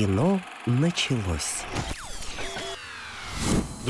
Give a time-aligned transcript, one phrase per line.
[0.00, 1.62] Кино началось.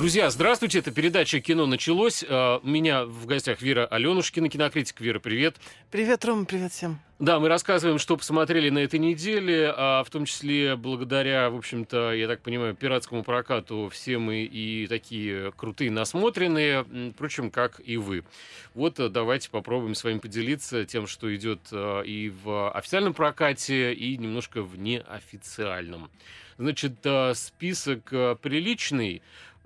[0.01, 0.79] Друзья, здравствуйте.
[0.79, 2.25] Это передача «Кино началось».
[2.27, 4.99] А, У меня в гостях Вера Аленушкина, кинокритик.
[4.99, 5.57] Вера, привет.
[5.91, 6.99] Привет, Рома, привет всем.
[7.19, 12.15] Да, мы рассказываем, что посмотрели на этой неделе, а в том числе благодаря, в общем-то,
[12.15, 18.25] я так понимаю, пиратскому прокату все мы и такие крутые насмотренные, впрочем, как и вы.
[18.73, 23.93] Вот э, давайте попробуем с вами поделиться тем, что идет э, и в официальном прокате,
[23.93, 26.11] и немножко в неофициальном.
[26.57, 28.05] Значит, э, список
[28.41, 29.21] приличный.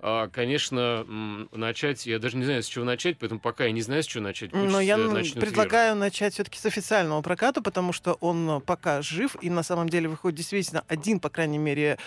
[0.07, 1.03] А, Конечно,
[1.51, 4.23] начать, я даже не знаю, с чего начать, поэтому пока я не знаю, с чего
[4.23, 4.53] начать.
[4.53, 9.35] Но я э, предлагаю начать все-таки с официального проката, потому что он э, пока жив,
[9.41, 11.97] и на самом деле выходит действительно один, по крайней мере,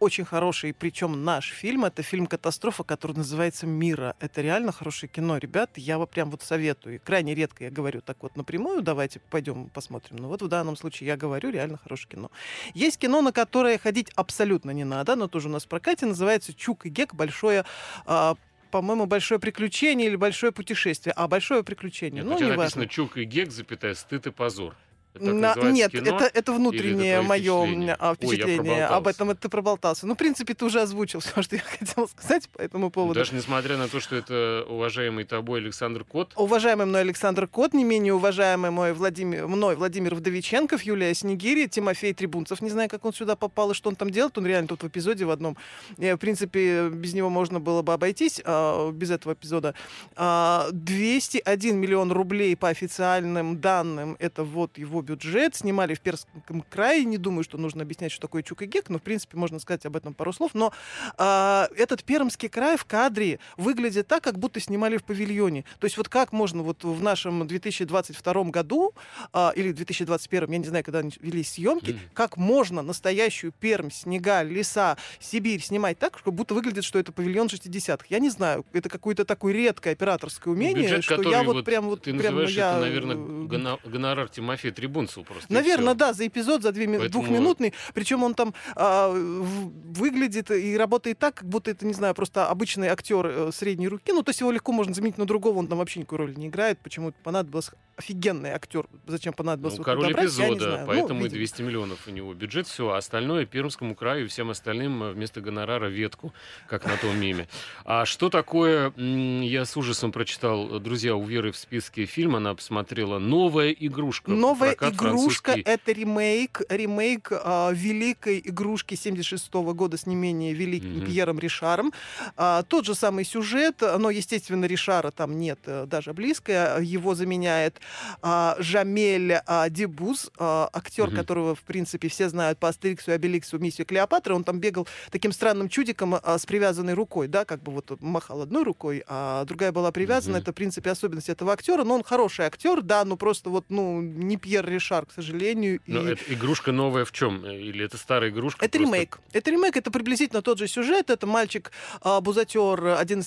[0.00, 1.86] очень хороший, причем наш фильм.
[1.86, 4.14] Это фильм «Катастрофа», который называется «Мира».
[4.20, 5.70] Это реально хорошее кино, ребят.
[5.76, 6.96] Я вот прям вот советую.
[6.96, 10.16] И крайне редко я говорю так вот напрямую, давайте пойдем посмотрим.
[10.18, 12.30] Но вот в данном случае я говорю, реально хорошее кино.
[12.74, 16.52] Есть кино, на которое ходить абсолютно не надо, но тоже у нас в прокате, называется
[16.52, 17.14] «Чук и Гек.
[17.46, 17.64] Большое
[18.06, 18.36] а,
[18.70, 21.12] по-моему, большое приключение или большое путешествие.
[21.16, 22.22] А большое приключение.
[22.22, 24.76] Нет, ну, у тебя написано «Чук и Гек», запятая, стыд и позор.
[25.16, 26.16] Это так На- Нет, кино?
[26.16, 28.84] это, это внутреннее твои мое а, Ой, я впечатление.
[28.86, 29.10] Об проболтался.
[29.10, 30.06] этом это ты проболтался.
[30.06, 33.14] Ну, в принципе, ты уже озвучил все, что я хотела сказать по этому поводу.
[33.18, 37.84] Даже несмотря на то, что это уважаемый тобой Александр Кот, Уважаемый мной Александр Кот, не
[37.84, 42.60] менее уважаемый мой Владимир, мной Владимир Вдовиченков, Юлия Снегири, Тимофей Трибунцев.
[42.60, 44.36] Не знаю, как он сюда попал и что он там делает.
[44.38, 45.56] Он реально тут в эпизоде в одном.
[45.96, 49.74] В принципе, без него можно было бы обойтись, а, без этого эпизода.
[50.16, 54.16] А, 201 миллион рублей по официальным данным.
[54.18, 55.54] Это вот его бюджет.
[55.54, 57.04] Снимали в Перском крае.
[57.04, 59.86] Не думаю, что нужно объяснять, что такое Чук и Гек, но, в принципе, можно сказать
[59.86, 60.50] об этом пару слов.
[60.54, 60.72] Но
[61.16, 65.64] а, этот Пермский край в кадре выглядит так, как будто снимали в павильоне.
[65.78, 68.92] То есть вот как можно вот в нашем 2022 году
[69.32, 72.00] а, или 2021, я не знаю, когда велись съемки, Мгм.
[72.14, 77.46] как можно настоящую Пермь, снега, леса, Сибирь снимать так, как будто выглядит, что это павильон
[77.48, 78.06] 60-х.
[78.08, 82.02] Я не знаю, это какое-то такое редкое операторское умение, бюджет, что я вот, прям вот
[82.02, 85.52] ты прям, называешь я, это, наверное, э, гонорар Тимофея Трибунцева просто.
[85.52, 87.74] Наверное, да, за эпизод, за две, Поэтому- двухминутный.
[87.94, 92.88] Причем он там а, выглядит и работает так, как будто это, не знаю, просто обычный
[92.88, 94.12] актер э, средней руки.
[94.12, 96.48] Ну, то есть его легко можно заменить на другого, он там вообще никакой роли не
[96.48, 96.78] играет.
[96.80, 98.86] Почему понадобился офигенный актер?
[99.06, 100.78] Зачем понадобилось Ну, вот король брать, эпизода.
[100.80, 101.38] Ну, поэтому и видимо.
[101.38, 105.40] 200 миллионов у него бюджет, все, а остальное Пермскому краю и всем остальным э, вместо
[105.40, 106.32] гонорара ветку,
[106.68, 107.48] как на том меме.
[107.84, 112.54] А что такое, я с ужасом прочитал, э, друзья, у Веры в списке фильм, она
[112.54, 114.30] посмотрела «Новая игрушка».
[114.30, 121.06] Новая игрушка это ремейк, ремейк а, великой игрушки 76 года с не менее великим Мгм.
[121.06, 121.92] Пьером Ришаром.
[122.36, 126.78] А, тот же самый сюжет, но, естественно, Ришара там нет э, даже близко.
[126.80, 127.80] Его заменяет
[128.22, 131.16] а, Жамель а, Дебуз, а, актер, Мгм.
[131.16, 134.34] которого, в принципе, все знают по Астериксу и Обеликсу «Миссию Клеопатры».
[134.34, 138.42] Он там бегал таким странным чудиком а, с привязанной рукой, да, как бы вот махал
[138.42, 140.36] одной рукой, а другая была привязана.
[140.36, 140.42] Мгм.
[140.42, 141.84] Это, в принципе, особенность этого актера.
[141.84, 145.80] Но он хороший актер, да, но просто вот, ну, не Пьер Ришар, к сожалению.
[145.86, 147.44] Но и- это игрушка новая в чем?
[147.46, 148.64] Или это старая игрушка?
[148.64, 148.94] это просто?
[148.94, 149.18] ремейк.
[149.32, 151.10] Это ремейк, это приблизительно тот же сюжет.
[151.10, 151.70] Это мальчик
[152.02, 152.80] а, Бузатер,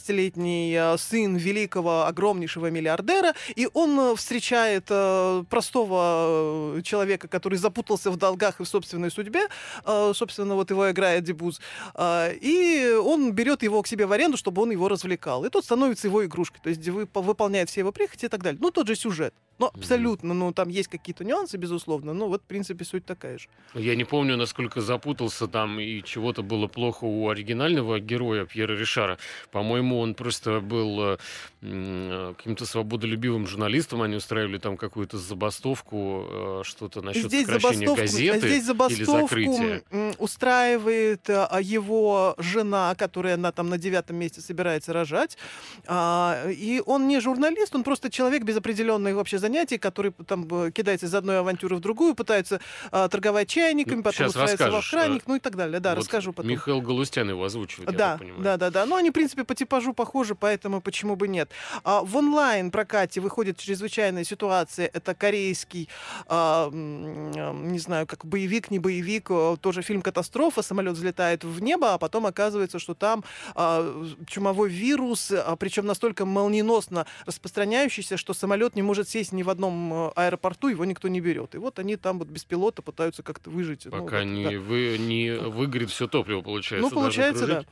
[0.03, 4.15] 11-летний а, сын великого, огромнейшего миллиардера, и он а,
[4.49, 9.41] встречает а, простого а, человека, который запутался в долгах и в собственной судьбе.
[9.85, 11.61] А, собственно, вот его играет Дебуз.
[11.93, 15.45] А, и он берет его к себе в аренду, чтобы он его развлекал.
[15.45, 16.61] И тот становится его игрушкой.
[16.63, 18.59] То есть вы- выполняет все его прихоти и так далее.
[18.59, 19.33] Ну, тот же сюжет.
[19.59, 19.71] Мгм.
[19.75, 22.13] абсолютно, ну, там есть какие-то нюансы, безусловно.
[22.13, 23.49] Но вот, в принципе, суть такая же.
[23.73, 29.17] Я не помню, насколько запутался там и чего-то было плохо у оригинального героя Пьера Ришара.
[29.51, 31.17] По-моему, он просто был э,
[31.58, 34.01] э, каким-то свободолюбивым журналистом.
[34.01, 39.83] Они устраивали там какую-то забастовку, э, что-то насчет здесь сокращения газеты здесь или забастовку закрытия.
[39.91, 45.37] м, устраивает а, его жена, которая она там на девятом месяце собирается рожать.
[45.85, 50.71] А, И он не журналист, он просто человек без определенных вообще занятий, который там э,
[50.71, 52.61] кидается из одной авантюры в другую, пытается
[52.91, 55.79] а, торговать чайниками, Ну, потом устраивается в охранник, э, ну и так далее.
[55.81, 56.49] Да, Вот расскажу потом.
[56.49, 58.85] Михаил Галустян его озвучивает, Да, да, да, да.
[58.85, 61.48] Но они, в принципе, по типажу похожи, поэтому почему бы нет.
[61.83, 64.89] А, в онлайн прокате выходит чрезвычайная ситуация.
[64.91, 65.89] Это корейский,
[66.27, 70.61] а, а, не знаю, как боевик, не боевик, а, тоже фильм «Катастрофа».
[70.61, 73.23] Самолет взлетает в небо, а потом оказывается, что там
[73.55, 79.49] а, чумовой вирус, а, причем настолько молниеносно распространяющийся, что самолет не может сесть ни в
[79.49, 81.55] одном э, аэропорту, его никто не берет.
[81.55, 83.85] И вот они там вот без пилота пытаются как-то выжить.
[83.85, 84.59] Ну, Пока вот, не, да.
[84.59, 86.89] вы, не выгорит все топливо, получается.
[86.89, 87.63] Ну, получается, да.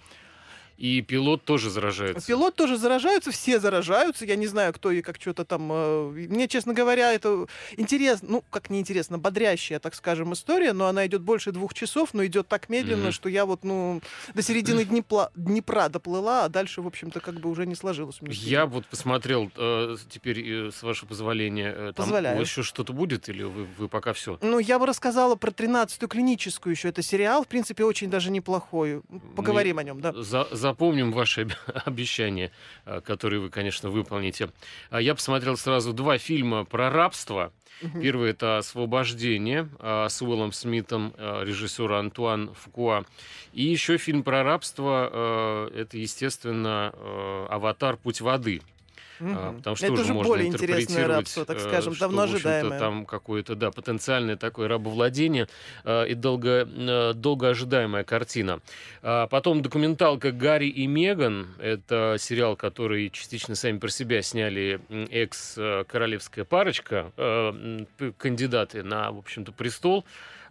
[0.78, 2.26] И пилот тоже заражается.
[2.28, 4.26] Пилот тоже заражаются, все заражаются.
[4.26, 5.70] Я не знаю, кто и как что-то там.
[5.72, 7.48] э, Мне, честно говоря, это
[7.78, 12.24] интересно, ну, как неинтересно, бодрящая, так скажем, история, но она идет больше двух часов, но
[12.26, 13.12] идет так медленно, Мгм.
[13.12, 14.02] что я вот, ну,
[14.36, 18.18] до середины Днепла, Днепра доплыла, а дальше, в общем-то, как бы уже не сложилось.
[18.18, 22.40] с Я вот посмотрел э, теперь, э, с вашего позволения, э, там Позволяю.
[22.40, 24.38] еще что-то будет, или вы, вы пока все?
[24.42, 26.90] Ну, я бы рассказала про 13-ю клиническую еще.
[26.90, 29.02] Это сериал, в принципе, очень даже неплохой.
[29.36, 30.14] Поговорим о нем, да.
[30.14, 31.54] За- запомним ваши об-
[31.86, 32.52] обещания,
[32.86, 34.50] э, которые вы, конечно, выполните.
[34.90, 37.52] А Я посмотрел сразу два фильма про рабство.
[38.02, 43.04] Первый это «Освобождение» а, с Уиллом Смитом, а, режиссера Антуан Фукуа.
[43.54, 47.98] И еще фильм про рабство, а, это, естественно, а, «Аватар.
[47.98, 48.62] Путь воды».
[49.20, 49.58] А, Мгм.
[49.58, 52.80] Потому что Это уже можно более интересное рабство, так э, скажем, что, давно ожидаемое.
[52.80, 55.48] Там какое-то, да, потенциальное такое рабовладение
[55.84, 58.60] э, и долго, э, долгоожидаемая картина.
[59.02, 61.48] А Потом документалка «Гарри и Меган».
[61.60, 64.80] Это сериал, который частично сами про себя сняли
[65.12, 67.12] экс-королевская парочка,
[68.18, 70.06] кандидаты на, в общем-то, престол.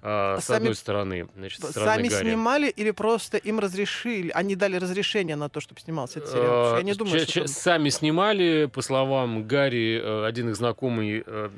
[0.08, 2.22] А, С Сами- одной стороны, значит, со стороны Сами Гарри.
[2.30, 6.76] снимали или просто им разрешили, они дали разрешение на то, чтобы снимался этот сериал?
[6.76, 11.24] Я не Э, думаю, что там- Сами снимали, по словам Гарри, э, один их знакомый
[11.26, 11.50] э,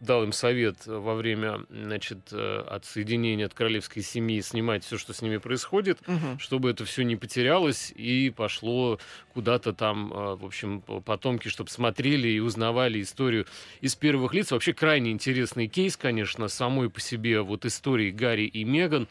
[0.00, 5.20] дал им совет во время значит, э, отсоединения от королевской семьи снимать все, что с
[5.20, 6.38] ними происходит, Мгм.
[6.38, 8.98] чтобы это все не потерялось и пошло
[9.34, 13.46] куда-то там, в общем, потомки, чтобы смотрели и узнавали историю
[13.80, 14.52] из первых лиц.
[14.52, 19.08] Вообще крайне интересный кейс, конечно, самой по себе вот истории Гарри и Меган,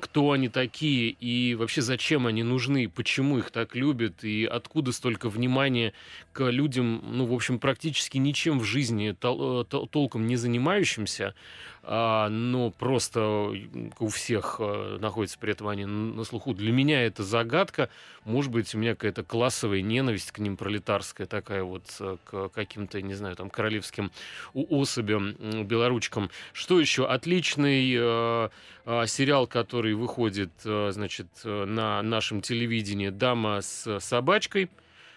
[0.00, 5.28] кто они такие и вообще зачем они нужны, почему их так любят и откуда столько
[5.28, 5.92] внимания
[6.32, 11.34] к людям, ну, в общем, практически ничем в жизни тол- э, тол- толком не занимающимся,
[11.82, 16.54] а, но просто м, у всех э, находятся при этом они на слуху.
[16.54, 17.88] Для меня это загадка.
[18.24, 23.00] Может быть, у меня какая-то классовая ненависть к ним пролетарская такая вот э, к каким-то,
[23.00, 24.12] не знаю, там, королевским
[24.54, 25.32] особям,
[25.64, 26.30] белоручкам.
[26.52, 27.06] Что еще?
[27.06, 28.48] Отличный э,
[28.84, 34.70] э, сериал, который выходит, э, значит, э, на нашем телевидении «Дама с собачкой».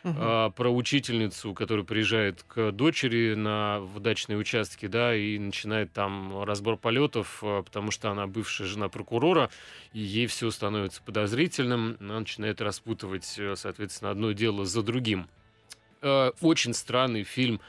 [0.04, 6.44] А, про учительницу, которая приезжает к дочери на в дачные участки, да, и начинает там
[6.44, 9.52] разбор полетов, а, потому что она бывшая жена прокурора,
[9.94, 15.28] и ей все становится подозрительным, она начинает распутывать, э, соответственно, одно дело за другим.
[16.02, 17.62] Э, Очень странный фильм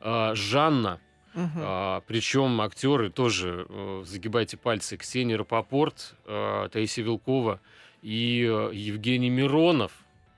[0.00, 1.00] «Жанна»,
[1.34, 1.50] Мгм.
[1.56, 7.60] а, причем актеры тоже, э, загибайте пальцы, Ксения Рапопорт, э, Таисия Вилкова
[8.02, 9.92] и э, Евгений Миронов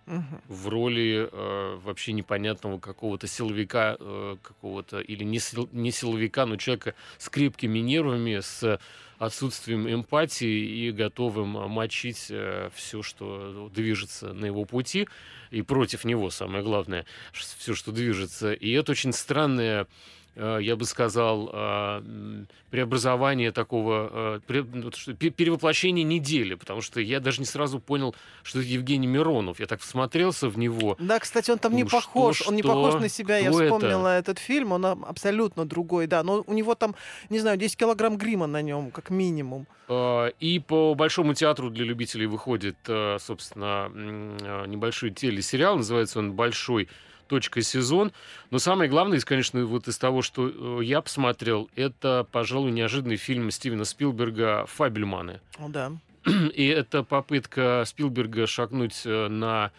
[0.07, 0.43] Мгм.
[0.49, 6.57] в роли э, вообще непонятного какого-то силовика, э, какого-то, или не, сил- не силовика, но
[6.57, 8.79] человека с крепкими нервами, с
[9.19, 12.31] отсутствием эмпатии и готовым э, мочить
[12.75, 15.09] все, что движется на его пути,
[15.51, 18.53] и против него, самое главное, все, что движется.
[18.53, 19.87] И это очень странное э,
[20.37, 27.21] я бы сказал, э, м, преобразование такого, э, ну, что, перевоплощение недели, потому что я
[27.21, 29.61] даже не сразу понял, что это Евгений Миронов.
[29.61, 30.97] Я так всмотрелся в него.
[30.99, 32.43] Да, кстати, он там не Ну, что, похож.
[32.49, 32.73] он не что?
[32.75, 33.39] похож на себя.
[33.39, 33.75] Я Кто это?
[33.75, 34.73] вспомнила этот фильм.
[34.73, 36.23] Он а, абсолютно другой, да.
[36.23, 36.95] Но у него там,
[37.31, 39.67] не знаю, 10 килограмм грима на нем, как минимум.
[39.89, 45.77] Э, И по Большому театру для любителей выходит, э, собственно, э, небольшой телесериал.
[45.77, 46.89] Называется он «Большой
[47.27, 48.13] точка сезон».
[48.51, 53.51] Но самое главное, конечно, вот из того, что э, я посмотрел, это, пожалуй, неожиданный фильм
[53.51, 55.41] Стивена Спилберга «Фабельманы».
[55.59, 55.93] О, да.
[56.55, 59.73] И это попытка Спилберга шагнуть э, на,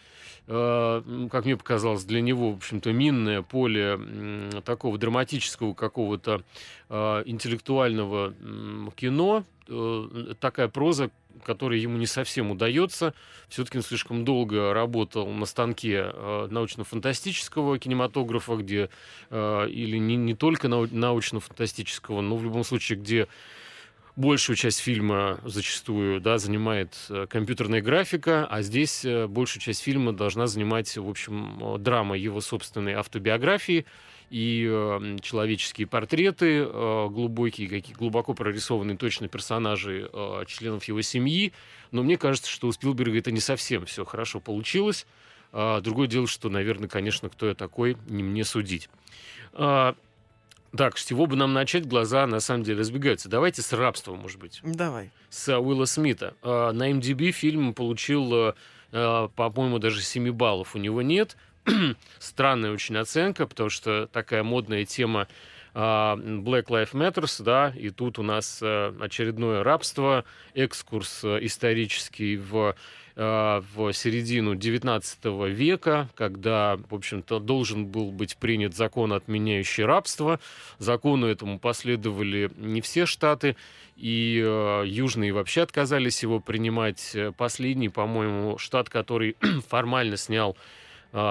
[0.48, 4.00] как мне показалось, для него, в общем-то, минное поле
[4.64, 6.44] такого драматического какого-то
[6.90, 8.34] э, интеллектуального
[8.96, 9.44] кино.
[9.68, 11.10] Э, Такая проза,
[11.44, 13.14] которая ему не совсем удается.
[13.50, 18.90] Все-таки он слишком долго работал на станке э, научно-фантастического кинематографа, где
[19.32, 23.28] э, или не, не только нау- научно-фантастического, но в любом случае, где
[24.16, 30.14] большую часть фильма зачастую да, занимает э, компьютерная графика, а здесь э, большую часть фильма
[30.14, 33.86] должна занимать, в общем, э, драма его собственной автобиографии
[34.32, 34.64] и
[35.22, 40.10] человеческие портреты, глубокие, какие, глубоко прорисованные точно персонажи
[40.48, 41.54] членов его семьи.
[41.92, 45.06] Но мне кажется, что у Спилберга это не совсем все хорошо получилось.
[45.52, 48.90] А, другое дело, что, наверное, конечно, кто я такой, не мне судить.
[50.76, 51.88] А, так, с чего бы нам начать?
[51.88, 53.30] Глаза, на самом деле, разбегаются.
[53.30, 55.10] Давайте с рабства, может быть Давай.
[55.30, 56.34] с э, Уилла Смита.
[56.44, 58.54] Э, На MDB фильм получил,
[58.92, 61.38] э, по-моему, даже 7 баллов у него нет.
[62.20, 65.28] Странная очень оценка, потому что такая модная тема
[65.76, 72.76] Black Lives Matters, да, и тут у нас э, очередное рабство, экскурс э, исторический в
[73.18, 80.40] э, в середину 19 века, когда, в общем-то, должен был быть принят закон, отменяющий рабство.
[80.80, 83.58] Закону этому последовали не все штаты,
[83.98, 87.18] и э, южные вообще отказались его принимать.
[87.36, 89.36] Последний, по-моему, штат, который
[89.68, 90.56] формально снял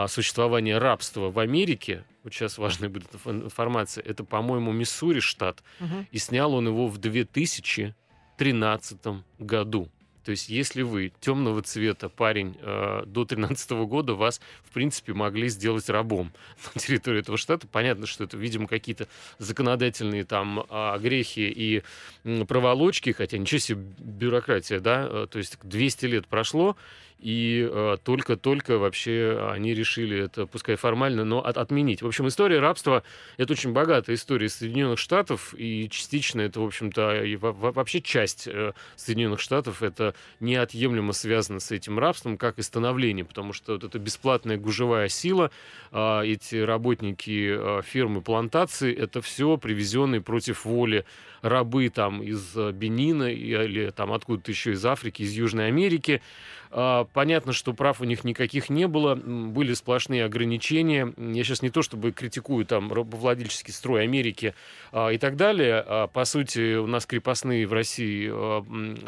[0.09, 6.07] существование рабства в Америке, вот сейчас важная будет информация, это, по-моему, Миссури штат, угу.
[6.11, 8.99] и снял он его в 2013
[9.39, 9.91] году.
[10.25, 15.49] То есть, если вы темного цвета парень э, до 13 года, вас, в принципе, могли
[15.49, 16.33] сделать рабом
[16.75, 17.67] на территории этого штата.
[17.67, 19.07] Понятно, что это, видимо, какие-то
[19.39, 21.83] законодательные там э, грехи и
[22.25, 26.77] э, проволочки, хотя ничего себе бюрократия, да, э, то есть 200 лет прошло,
[27.19, 32.03] и э, только-только вообще они решили это, пускай формально, но от, отменить.
[32.03, 33.03] В общем, история рабства—
[33.39, 38.73] это очень богатая история Соединенных Штатов, и частично это, в общем-то, в, вообще часть э,
[38.97, 43.99] Соединенных Штатов это неотъемлемо связано с этим рабством, как и становление, потому что вот эта
[43.99, 45.51] бесплатная гужевая сила,
[45.93, 51.07] э, эти работники э, фирмы плантации, это все привезенные против воли
[51.41, 56.23] рабы там из Бенина или там откуда-то еще из Африки, из Южной Америки,
[56.64, 56.64] а,
[57.13, 61.13] понятно, что прав у них никаких не было, были сплошные ограничения.
[61.17, 64.55] Я сейчас не то чтобы критикую там рабовладельческий строй Америки
[64.91, 65.85] а, и так далее.
[65.87, 68.29] А, по сути, у нас крепостные в России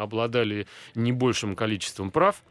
[0.00, 2.42] обладали не большим количеством прав.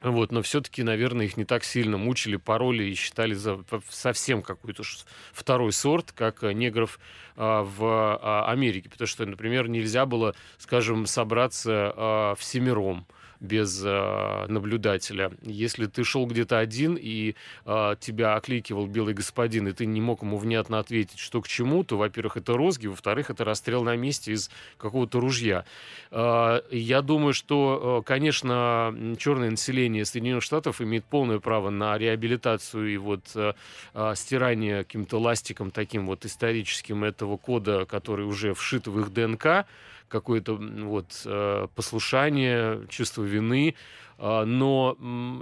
[0.00, 3.58] Вот, но все-таки, наверное, их не так сильно мучили, пароли и считали за
[3.90, 4.84] совсем какой-то
[5.32, 6.98] второй сорт, как негров
[7.34, 8.88] в Америке.
[8.88, 13.06] Потому что, например, нельзя было, скажем, собраться в семером
[13.40, 15.32] без э, наблюдателя.
[15.42, 20.22] Если ты шел где-то один и э, тебя окликивал белый господин, и ты не мог
[20.22, 24.32] ему внятно ответить, что к чему, то, во-первых, это розги, во-вторых, это расстрел на месте
[24.32, 25.64] из какого-то ружья.
[26.10, 32.92] Э, я думаю, что, э, конечно, черное население Соединенных Штатов имеет полное право на реабилитацию
[32.92, 33.52] и вот э,
[33.94, 39.66] э, стирание каким-то ластиком таким вот историческим этого кода, который уже вшит в их ДНК
[40.08, 43.74] какое-то вот э, послушание, чувство вины,
[44.18, 44.96] э, но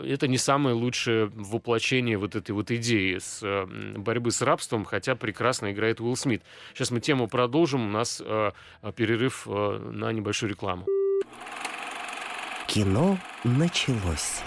[0.05, 3.67] это не самое лучшее воплощение вот этой вот идеи с э,
[3.97, 6.43] борьбы с рабством, хотя прекрасно играет Уилл Смит.
[6.75, 8.23] Сейчас мы тему продолжим, у нас
[8.97, 10.87] перерыв на небольшую рекламу.
[12.67, 14.43] Кино началось.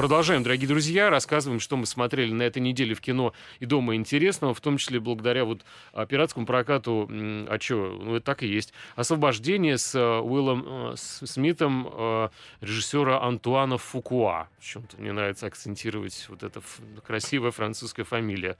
[0.00, 4.54] Продолжаем, дорогие друзья, рассказываем, что мы смотрели на этой неделе в кино и дома интересного,
[4.54, 5.60] в том числе благодаря вот
[5.92, 10.94] а, пиратскому прокату, а что, ну это так и есть, «Освобождение» с а, Уиллом а,
[10.96, 12.30] Смитом,
[12.62, 14.48] режиссера Антуана Фукуа.
[14.62, 16.62] Чем-то мне нравится акцентировать вот эта
[17.06, 18.56] красивая французская фамилия.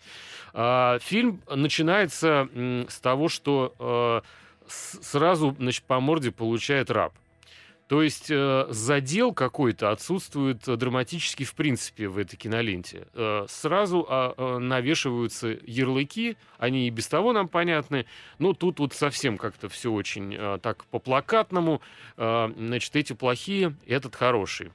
[0.52, 2.50] Фильм начинается
[2.86, 4.22] с того, что
[4.66, 7.14] сразу значит, по морде получает раб.
[7.90, 13.08] То есть э, задел какой-то отсутствует драматически в принципе в этой киноленте.
[13.14, 18.06] Э, сразу э, э, навешиваются ярлыки, они и без того нам понятны,
[18.38, 21.82] но тут вот совсем как-то все очень э, так по-плакатному.
[22.16, 24.70] Э, значит, эти плохие, этот хороший.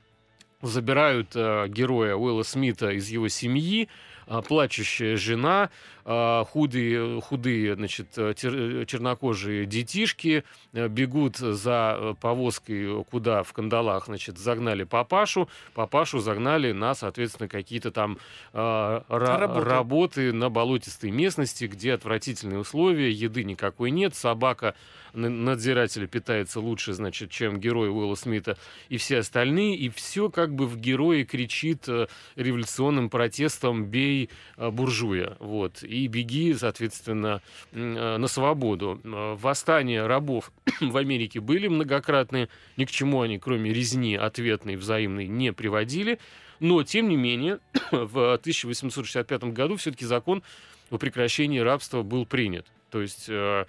[0.61, 3.87] Забирают э, героя Уилла Смита из его семьи,
[4.27, 5.69] э, плачущая жена, а,
[6.05, 14.37] худые, худые значит, э, чернокожие детишки э, бегут за э, повозкой, куда в кандалах, значит,
[14.37, 18.19] загнали папашу, папашу загнали на, соответственно, какие-то там
[18.53, 19.61] э, работы.
[19.67, 24.75] работы на болотистой местности, где отвратительные условия, еды никакой нет, собака
[25.13, 28.57] надзирателя питается лучше, значит, чем герой Уилла Смита
[28.89, 31.87] и все остальные, и все как бы в герое кричит
[32.35, 35.37] революционным протестом «бей буржуя».
[35.39, 38.99] Вот и беги, соответственно, э, на свободу.
[39.03, 45.27] Э, восстания рабов в Америке были многократные, ни к чему они, кроме резни ответной, взаимной,
[45.27, 46.19] не приводили.
[46.59, 47.59] Но, тем не менее,
[47.91, 50.43] в 1865 году все-таки закон
[50.89, 52.67] о прекращении рабства был принят.
[52.91, 53.65] То есть э,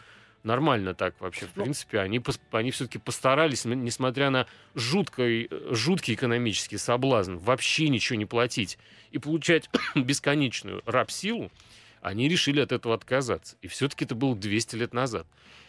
[0.47, 2.01] нормально так вообще, в ну, принципе.
[2.01, 8.79] Они, они все-таки постарались, несмотря на жуткий, жуткий экономический соблазн, вообще ничего не платить
[9.11, 11.51] и получать бесконечную раб-силу,
[12.07, 13.57] они решили от этого отказаться.
[13.63, 15.27] И все-таки это было 200 лет назад.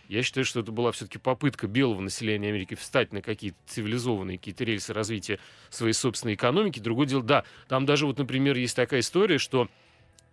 [0.08, 4.64] Я считаю, что это была все-таки попытка белого населения Америки встать на какие-то цивилизованные какие-то
[4.64, 5.40] рельсы развития
[5.72, 6.80] своей собственной экономики.
[6.80, 9.68] Другое дело, да, там даже вот, например, есть такая история, что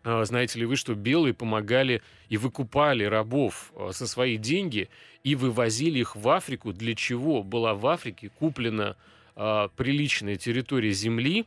[0.05, 4.91] а, знаете ли вы, что белые помогали и выкупали рабов а, со свои деньги
[5.23, 8.97] и вывозили их в Африку, для чего была в Африке куплена
[9.37, 11.47] а, приличная территория земли,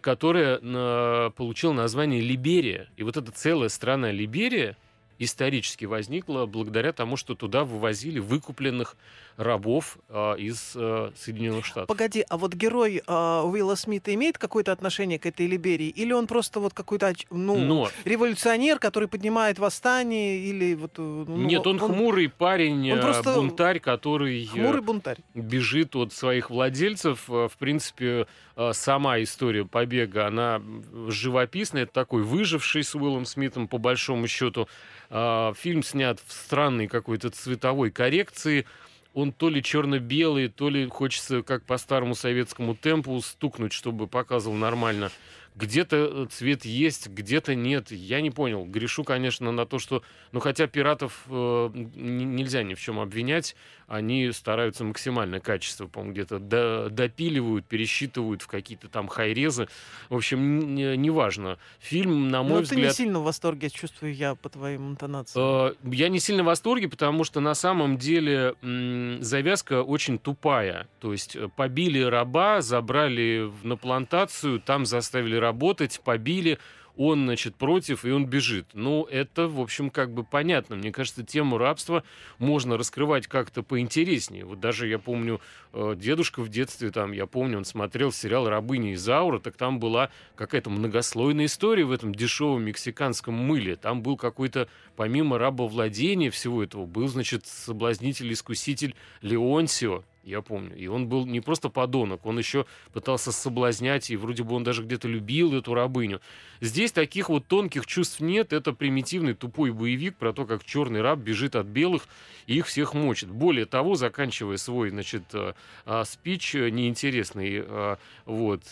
[0.00, 2.88] которая э, получила название Либерия.
[2.96, 4.76] И вот эта целая страна Либерия
[5.18, 8.96] исторически возникла благодаря тому, что туда вывозили выкупленных
[9.36, 11.88] рабов э, из э, Соединенных Штатов.
[11.88, 15.88] Погоди, а вот герой э, Уилла Смита имеет какое-то отношение к этой Либерии?
[15.88, 17.88] Или он просто вот какой-то ну, Но...
[18.04, 20.38] революционер, который поднимает восстание?
[20.38, 24.46] Или вот, э, ну, Нет, он, он хмурый парень, он э, просто бунтарь, который э,
[24.46, 25.18] хмурый бунтарь.
[25.34, 27.28] бежит от своих владельцев.
[27.28, 28.26] В принципе,
[28.72, 30.60] сама история побега, она
[31.08, 31.84] живописная.
[31.84, 34.68] Это такой выживший с Уиллом Смитом, по большому счету.
[35.12, 38.64] Фильм снят в странной какой-то цветовой коррекции.
[39.12, 44.56] Он то ли черно-белый, то ли хочется, как по старому советскому темпу, стукнуть, чтобы показывал
[44.56, 45.10] нормально
[45.54, 47.90] где-то э, цвет есть, где-то нет.
[47.90, 48.64] Я не понял.
[48.64, 50.02] Грешу, конечно, на то, что...
[50.32, 53.54] Ну, хотя пиратов э, нельзя ни в чем обвинять.
[53.86, 59.68] Они стараются максимальное качество, по-моему, где-то до, допиливают, пересчитывают в какие-то там хайрезы.
[60.08, 61.48] В общем, неважно.
[61.48, 62.80] Не Фильм, на мой Но взгляд...
[62.80, 65.44] ты не сильно в восторге, чувствую я по твоим интонациям.
[65.44, 70.88] Э, я не сильно в восторге, потому что на самом деле м, завязка очень тупая.
[71.00, 76.58] То есть э, побили раба, забрали на плантацию, там заставили работать, побили,
[76.96, 78.66] он, значит, против, и он бежит.
[78.74, 80.76] Ну, это, в общем, как бы понятно.
[80.76, 82.04] Мне кажется, тему рабства
[82.38, 84.44] можно раскрывать как-то поинтереснее.
[84.44, 85.40] Вот даже я помню,
[85.72, 90.10] э, дедушка в детстве, там, я помню, он смотрел сериал «Рабыня Изаура», так там была
[90.36, 93.76] какая-то многослойная история в этом дешевом мексиканском мыле.
[93.76, 100.76] Там был какой-то, помимо рабовладения всего этого, был, значит, соблазнитель-искуситель Леонсио, я помню.
[100.76, 104.82] И он был не просто подонок, он еще пытался соблазнять, и вроде бы он даже
[104.82, 106.20] где-то любил эту рабыню.
[106.60, 108.52] Здесь таких вот тонких чувств нет.
[108.52, 112.06] Это примитивный тупой боевик про то, как черный раб бежит от белых
[112.46, 113.30] и их всех мочит.
[113.30, 118.62] Более того, заканчивая свой, значит, э, а, спич э, неинтересный, э, вот,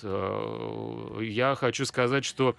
[1.22, 2.56] я хочу сказать, что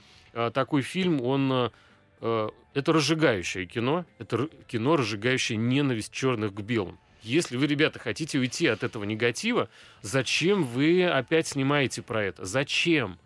[0.53, 1.71] такой фильм, он
[2.19, 6.99] это разжигающее кино, это кино, разжигающее ненависть черных к белым.
[7.21, 9.69] Если вы, ребята, хотите уйти от этого негатива,
[10.01, 12.45] зачем вы опять снимаете про это?
[12.45, 13.19] Зачем?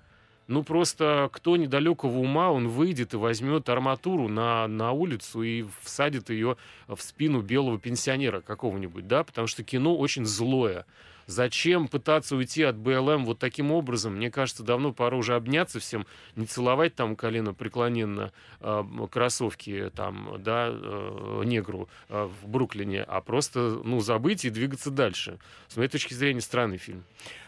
[0.47, 6.29] Ну, просто кто недалекого ума, он выйдет и возьмет арматуру на, на улицу и всадит
[6.29, 10.85] ее в спину белого пенсионера какого-нибудь, да, потому что кино очень злое.
[11.27, 14.15] Зачем пытаться уйти от БЛМ вот таким образом?
[14.15, 20.36] Мне кажется, давно пора уже обняться всем, не целовать там колено преклоненно э, кроссовки там,
[20.39, 25.39] да, э, негру э, в Бруклине, а просто, ну, забыть и двигаться дальше.
[25.67, 27.04] С моей точки зрения, странный фильм.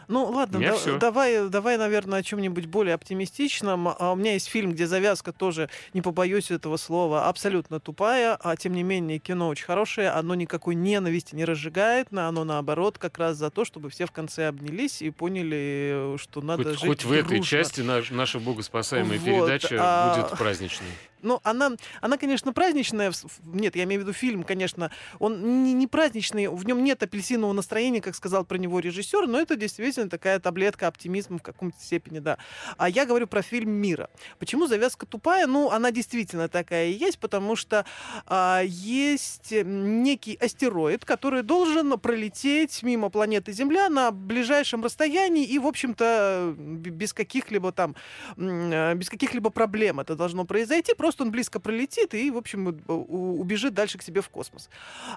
[0.07, 3.89] Ну ладно, да, давай, давай, наверное, о чем-нибудь более оптимистичном.
[3.89, 8.55] А у меня есть фильм, где завязка тоже, не побоюсь этого слова, абсолютно тупая, а
[8.55, 13.37] тем не менее кино очень хорошее, оно никакой ненависти не разжигает, оно наоборот как раз
[13.37, 17.09] за то, чтобы все в конце обнялись и поняли, что надо хоть, жить Хоть в
[17.09, 17.25] дружно.
[17.25, 20.15] этой части наш, наша богоспасаемая вот, передача а...
[20.15, 20.87] будет праздничной.
[21.27, 23.11] Ну, она, она, конечно, праздничная.
[23.43, 27.53] Нет, я имею в виду фильм, конечно, он не, не праздничный, в нем нет апельсинового
[27.53, 32.19] настроения, как сказал про него режиссер, но это действительно такая таблетка оптимизма в каком-то степени,
[32.19, 32.37] да.
[32.77, 34.09] А я говорю про фильм «Мира».
[34.39, 35.47] Почему завязка тупая?
[35.47, 37.85] Ну, она действительно такая и есть, потому что
[38.25, 45.67] а, есть некий астероид, который должен пролететь мимо планеты Земля на ближайшем расстоянии и, в
[45.67, 47.95] общем-то, без каких-либо там,
[48.37, 53.73] а, без каких-либо проблем это должно произойти, просто он близко пролетит и, в общем, убежит
[53.73, 54.69] дальше к себе в космос.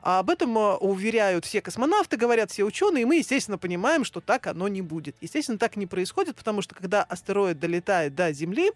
[0.03, 4.21] А об этом а, уверяют все космонавты, говорят все ученые, и мы, естественно, понимаем, что
[4.21, 5.17] так оно не будет.
[5.21, 8.73] Естественно, так не происходит, потому что когда астероид долетает до Земли,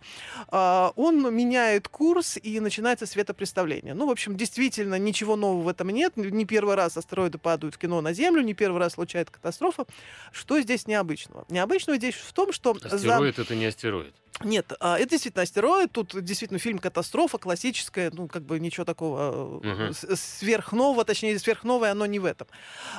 [0.49, 3.95] а, он меняет курс и начинается светопреставление.
[3.95, 6.17] Ну, в общем, действительно, ничего нового в этом нет.
[6.17, 9.87] Не первый раз астероиды падают в кино на Землю, не первый раз случается катастрофа.
[10.33, 11.45] Что здесь необычного?
[11.49, 12.73] Необычного здесь в том, что...
[12.73, 13.43] Астероид за...
[13.43, 14.15] это не астероид.
[14.43, 15.93] Нет, а, это действительно астероид.
[15.93, 17.04] Тут действительно фильм катастрофа
[17.39, 20.17] классическая, ну как бы ничего такого uh-huh.
[20.17, 22.47] сверхнового, точнее сверхновое оно не в этом.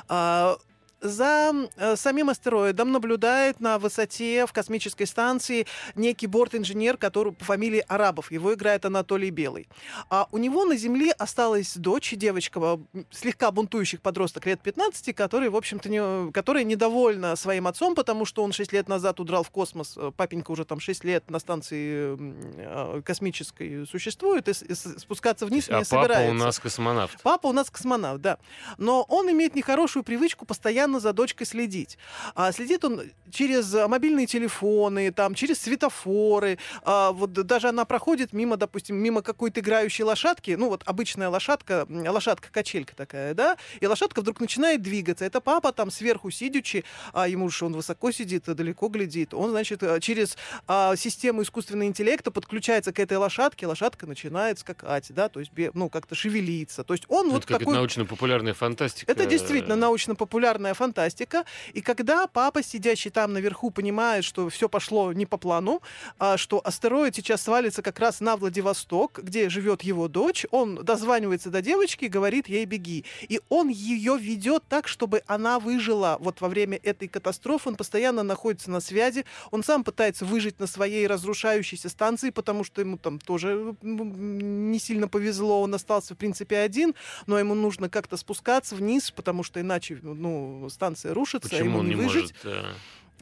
[0.08, 0.56] А,
[1.00, 7.84] за э, самим астероидом наблюдает на высоте в космической станции некий борт-инженер, который по фамилии
[7.86, 8.32] Арабов.
[8.32, 9.68] Его играет Анатолий Белый.
[10.10, 12.78] А у него на Земле осталась дочь, девочка,
[13.10, 18.42] слегка бунтующих подросток лет 15, который, в общем-то, не, которая недовольна своим отцом, потому что
[18.42, 19.94] он 6 лет назад удрал в космос.
[19.96, 25.78] Э, папенька уже там 6 лет на станции э, космической существует, и спускаться вниз а
[25.78, 26.22] не собирается.
[26.22, 27.22] папа у нас космонавт.
[27.22, 28.38] Папа у нас космонавт, да.
[28.78, 31.98] Но он имеет нехорошую привычку постоянно постоянно за дочкой следить.
[32.34, 36.58] А следит он через мобильные телефоны, там, через светофоры.
[36.82, 41.86] А, вот даже она проходит мимо, допустим, мимо какой-то играющей лошадки, ну вот обычная лошадка,
[41.88, 45.24] лошадка-качелька такая, да, и лошадка вдруг начинает двигаться.
[45.24, 49.34] Это папа там сверху сидячи, а ему же он высоко сидит, далеко глядит.
[49.34, 55.28] Он, значит, через а, систему искусственного интеллекта подключается к этой лошадке, лошадка начинает скакать, да,
[55.28, 56.84] то есть, ну, как-то шевелиться.
[56.84, 57.74] То есть он ну, вот как такой...
[57.74, 59.10] научно-популярная фантастика.
[59.10, 61.44] Это действительно научно-популярная фантастика.
[61.72, 65.82] И когда папа, сидящий там наверху, понимает, что все пошло не по плану,
[66.18, 71.50] а что астероид сейчас свалится как раз на Владивосток, где живет его дочь, он дозванивается
[71.50, 73.04] до девочки и говорит ей беги.
[73.28, 76.18] И он ее ведет так, чтобы она выжила.
[76.20, 80.66] Вот во время этой катастрофы он постоянно находится на связи, он сам пытается выжить на
[80.66, 86.58] своей разрушающейся станции, потому что ему там тоже не сильно повезло, он остался, в принципе,
[86.58, 86.94] один,
[87.26, 91.88] но ему нужно как-то спускаться вниз, потому что иначе ну, станция рушится, Почему ему не,
[91.90, 92.34] не выжить.
[92.44, 92.56] может?
[92.56, 92.72] э,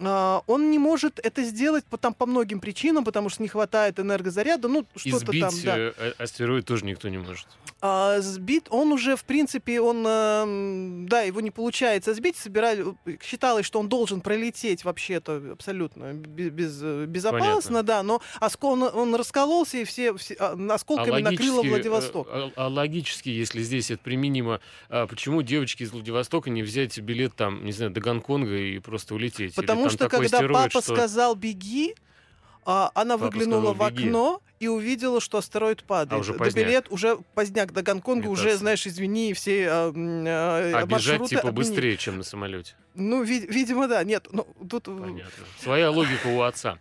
[0.01, 4.01] А, он не может это сделать по, там, по многим причинам, потому что не хватает
[4.01, 5.79] энергозаряда, ну, что-то там, да.
[5.79, 7.47] э, а- астероид тоже никто не может.
[7.87, 12.83] А, сбит, он уже, в принципе, он, эм, да, его не получается сбить, собирали,
[13.23, 18.83] считалось, что он должен пролететь вообще-то абсолютно бе- без, э, безопасно, да, но оскол, он,
[18.85, 22.27] он раскололся, и все, все а, осколками накрыло э, Владивосток.
[22.31, 27.37] А, а логически, если здесь это применимо, а почему девочки из Владивостока не взять билет
[27.37, 29.55] там, не знаю, до Гонконга и просто улететь?
[29.55, 31.95] Потому что когда папа что- сказал «беги»,
[32.65, 34.05] а, она Папа выглянула сказал, в «Беги».
[34.65, 36.13] И увидела, что астероид падает.
[36.13, 36.67] А уже до поздняк.
[36.67, 38.59] билет уже поздняк до Гонконга, уже, Имитация.
[38.59, 41.57] знаешь, извини, все а, м, а, бежать типа отменили.
[41.57, 42.75] быстрее, чем на самолете.
[42.95, 44.03] Ну, ви- видимо, да.
[44.05, 44.89] Нет, ну, тут...
[44.89, 45.45] э, Понятно.
[45.63, 46.79] Своя логика у отца.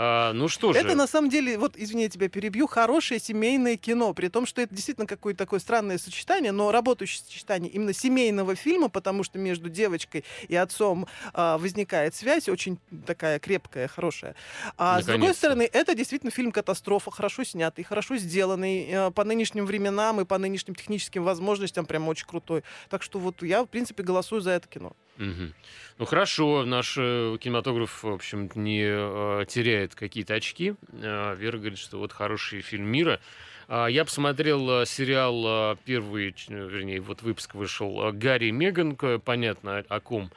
[0.00, 0.78] А, ну что же.
[0.78, 4.62] Это на самом деле, вот, извини, я тебя перебью, хорошее семейное кино, при том, что
[4.62, 9.68] это действительно какое-то такое странное сочетание, но работающее сочетание именно семейного фильма, потому что между
[9.68, 14.36] девочкой и отцом а, возникает связь, очень такая крепкая, хорошая.
[14.76, 20.20] А с другой стороны, это действительно фильм-катастрофа, хорошо снятый, хорошо сделанный, э, по нынешним временам
[20.20, 22.62] и по нынешним техническим возможностям прям очень крутой.
[22.88, 24.92] Так что вот я, в принципе, голосую за это кино.
[25.18, 25.52] Мгм.
[25.98, 30.74] Ну хорошо, наш э, кинематограф, в общем не э, теряет какие-то очки.
[30.92, 33.20] Э, Вера говорит, что вот хороший фильм мира.
[33.66, 39.84] А, Я посмотрел э, сериал э, первый, э, вернее, вот выпуск вышел Гарри Меган, понятно
[39.88, 40.30] о ком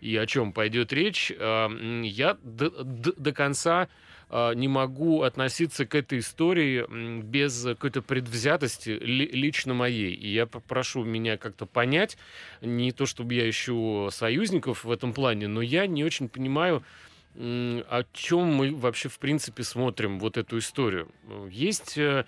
[0.00, 1.32] и о чем пойдет речь.
[1.38, 1.70] А,
[2.02, 3.88] Я до, до- до конца
[4.30, 6.84] не могу относиться к этой истории
[7.22, 10.12] без какой-то предвзятости ли- лично моей.
[10.14, 12.16] И я попрошу меня как-то понять,
[12.60, 16.82] не то чтобы я ищу союзников в этом плане, но я не очень понимаю,
[17.36, 21.10] о чем мы вообще в принципе смотрим вот эту историю.
[21.50, 22.26] Есть э,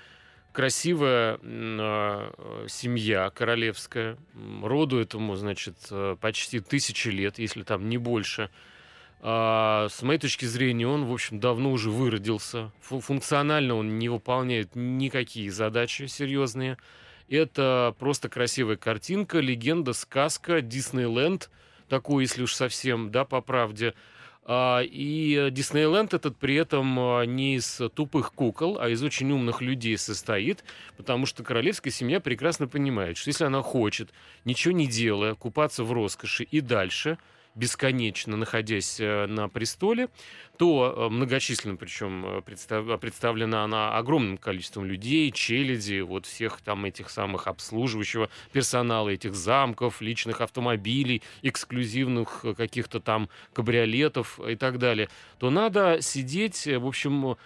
[0.52, 4.16] красивая м, э, семья королевская,
[4.62, 8.50] роду этому, значит, э, почти тысячи лет, если там не больше.
[9.20, 12.70] А, с моей точки зрения, он, в общем, давно уже выродился.
[12.80, 16.76] Фу- Функционально он не выполняет никакие задачи серьезные.
[17.28, 21.50] Это просто красивая картинка, легенда, сказка, Диснейленд,
[21.88, 23.94] такой, если уж совсем, да, по правде.
[24.44, 29.60] А, И Диснейленд этот при этом а, не из тупых кукол, а из очень умных
[29.60, 30.62] людей состоит,
[30.96, 34.10] потому что королевская семья прекрасно понимает, что если она хочет,
[34.44, 37.18] ничего не делая, купаться в роскоши и дальше,
[37.56, 40.08] бесконечно находясь э, на престоле,
[40.58, 46.84] то э, многочисленно, причем э, представ- представлена она огромным количеством людей, челяди, вот всех там
[46.84, 55.08] этих самых обслуживающего персонала, этих замков, личных автомобилей, эксклюзивных каких-то там кабриолетов и так далее,
[55.38, 57.36] то надо сидеть, в общем,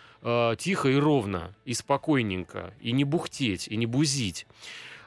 [0.58, 4.46] тихо и ровно, и спокойненько, и не бухтеть, и не бузить.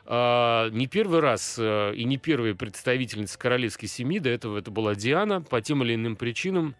[0.06, 4.96] А, Не первый раз э, и не первая представительница королевской семьи, до этого это была
[4.96, 6.76] Диана, по тем или иным причинам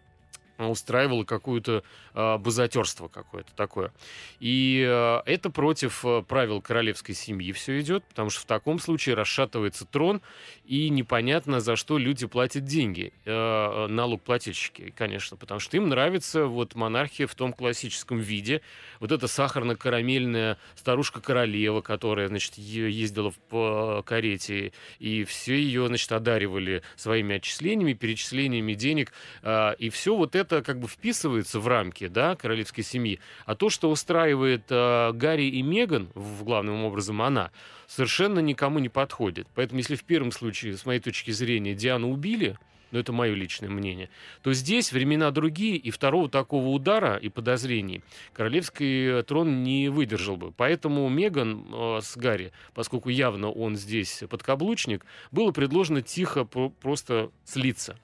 [0.58, 1.82] устраивала какое-то
[2.14, 3.92] а, бузатерство какое-то такое.
[4.40, 9.16] И а, это против а, правил королевской семьи все идет, потому что в таком случае
[9.16, 10.20] расшатывается трон,
[10.64, 13.12] и непонятно, за что люди платят деньги.
[13.24, 18.62] Э, налогплательщики, конечно, потому что им нравится вот монархия в том классическом виде.
[19.00, 27.36] Вот эта сахарно-карамельная старушка-королева, которая, значит, ездила в карете, и все ее, значит, одаривали своими
[27.36, 29.12] отчислениями, перечислениями денег,
[29.42, 33.20] а, и все вот это как бы вписывается в рамки, да, королевской семьи.
[33.46, 37.50] А то, что устраивает а, Гарри и Меган, в главным образом она,
[37.86, 39.46] совершенно никому не подходит.
[39.54, 42.56] Поэтому, если в первом случае, с моей точки зрения, Диану убили,
[42.90, 44.08] но это мое личное мнение,
[44.42, 48.02] то здесь времена другие, и второго такого удара и подозрений
[48.32, 50.52] королевский трон не выдержал бы.
[50.52, 57.98] Поэтому Меган э, с Гарри, поскольку явно он здесь подкаблучник, было предложено тихо просто слиться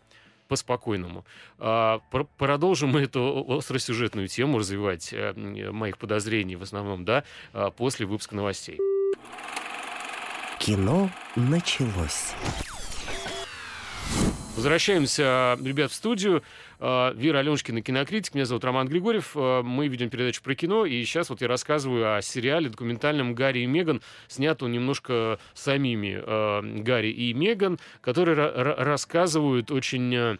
[0.51, 1.25] по-спокойному.
[1.59, 2.01] А,
[2.37, 5.33] продолжим мы эту остросюжетную тему развивать э,
[5.71, 8.79] моих подозрений в основном, да, а, после выпуска новостей.
[10.59, 12.35] Кино началось.
[14.57, 16.43] Возвращаемся, ребят, в студию.
[16.81, 18.35] А, Вера Аленушкина, кинокритик.
[18.35, 19.35] Меня зовут Роман Григорьев.
[19.35, 20.85] Мы ведем передачу про кино.
[20.85, 24.03] И сейчас вот я рассказываю о сериале документальном «Гарри и Меган».
[24.29, 30.37] Снят немножко самими Гарри и Меган, которые рассказывают очень э,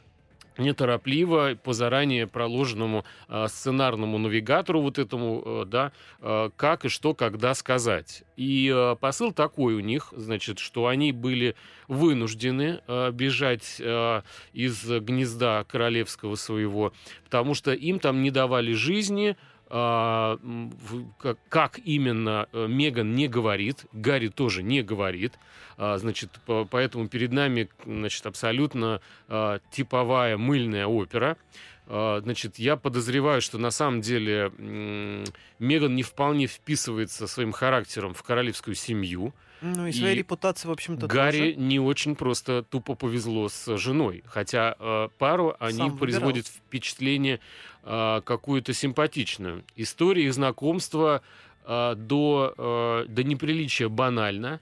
[0.61, 7.15] неторопливо по заранее проложенному э, сценарному навигатору вот этому, э, да, э, как и что,
[7.15, 8.23] когда сказать.
[8.37, 11.57] И э, посыл такой у них, значит, что они были
[11.89, 16.93] вынуждены э, бежать э, из гнезда королевского своего,
[17.25, 19.37] потому что им там не давали жизни,
[19.71, 25.35] как именно э, Меган не говорит, Гарри тоже не говорит.
[25.77, 31.37] А, значит, поэтому перед нами значит, абсолютно а, типовая мыльная опера.
[31.87, 34.53] Значит, я подозреваю, что на самом деле
[35.59, 39.35] Меган не вполне вписывается своим характером в королевскую семью.
[39.61, 41.57] Ну и своей и репутации, в общем-то, Гарри тоже.
[41.57, 44.23] не очень просто тупо повезло с женой.
[44.27, 46.67] Хотя э, пару они Сам производят выбирал.
[46.67, 47.41] впечатление
[47.83, 49.65] э, какую-то симпатичную.
[49.77, 51.23] История их знакомства
[51.65, 54.61] э, до, э, до неприличия банально.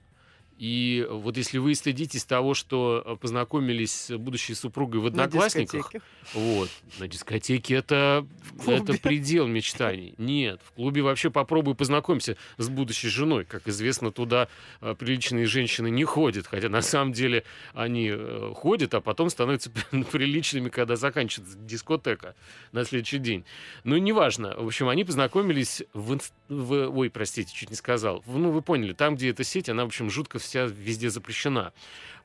[0.59, 6.01] И вот если вы стыдитесь того, что э, познакомились с будущей супругой в «Одноклассниках», на
[6.33, 6.69] вот,
[6.99, 8.27] на дискотеке это,
[8.67, 10.15] это предел мечтаний.
[10.17, 13.45] Нет, в клубе вообще попробуй познакомься с будущей женой.
[13.45, 14.49] Как известно, туда
[14.81, 19.71] э, приличные женщины не ходят, хотя на самом деле они э, ходят, а потом становятся
[20.11, 22.35] приличными, когда заканчивается дискотека
[22.73, 23.45] на следующий день.
[23.85, 24.55] Ну, неважно.
[24.57, 26.19] В общем, они познакомились в,
[26.49, 26.89] в...
[26.89, 28.21] Ой, простите, чуть не сказал.
[28.27, 31.73] Ну, вы поняли, там, где эта сеть, она, в общем, жутко вся везде запрещена.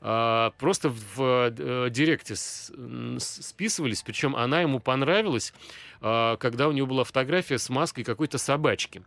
[0.01, 5.53] А, просто в э, директе списывались, причем она ему понравилась,
[6.01, 9.03] а, когда у нее была фотография с маской какой-то собачки.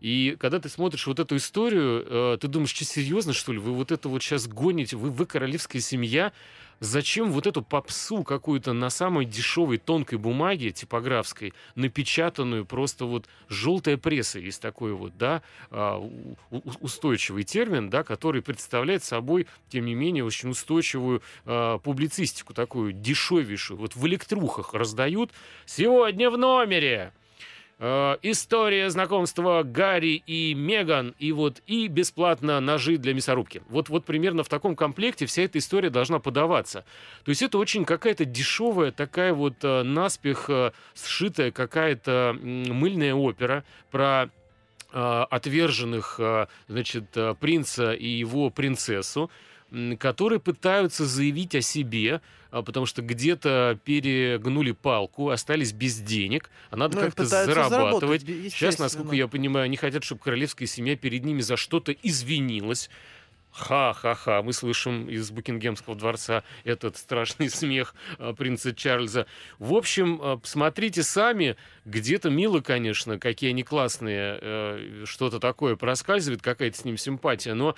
[0.00, 3.58] И когда ты смотришь вот эту историю, э, ты думаешь, что серьезно, что ли?
[3.58, 6.32] Вы вот это вот сейчас гоните, вы, вы королевская семья,
[6.80, 13.96] зачем вот эту попсу какую-то на самой дешевой тонкой бумаге типографской, напечатанную просто вот желтая
[13.96, 15.98] пресса, есть такой вот, да, а,
[16.80, 23.78] устойчивый термин, да, который представляет собой, тем не менее, очень устойчивую а, публицистику, такую дешевейшую.
[23.78, 25.30] Вот в электрухах раздают
[25.64, 27.12] «Сегодня в номере!»
[27.78, 33.62] Э, история знакомства Гарри и Меган, и вот и бесплатно ножи для мясорубки.
[33.68, 36.86] Вот, вот примерно в таком комплекте вся эта история должна подаваться.
[37.24, 43.62] То есть это очень какая-то дешевая, такая вот э, наспех э, сшитая какая-то мыльная опера
[43.90, 44.30] про
[44.92, 49.30] э, отверженных, э, значит, принца и его принцессу,
[49.98, 56.76] которые пытаются заявить о себе, а, потому что где-то перегнули палку, остались без денег, а
[56.76, 58.22] надо ну, как-то зарабатывать.
[58.22, 62.90] Сейчас, насколько я понимаю, они хотят, чтобы королевская семья перед ними за что-то извинилась.
[63.56, 69.26] Ха-ха-ха, мы слышим из Букингемского дворца этот страшный смех э, принца Чарльза.
[69.58, 76.42] В общем, э, посмотрите сами, где-то мило, конечно, какие они классные, э, что-то такое проскальзывает,
[76.42, 77.76] какая-то с ним симпатия, но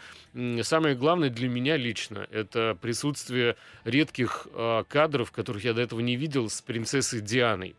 [0.63, 4.49] самое главное для меня лично это присутствие редких
[4.89, 7.77] кадров, которых я до этого не видел, с принцессой Дианой.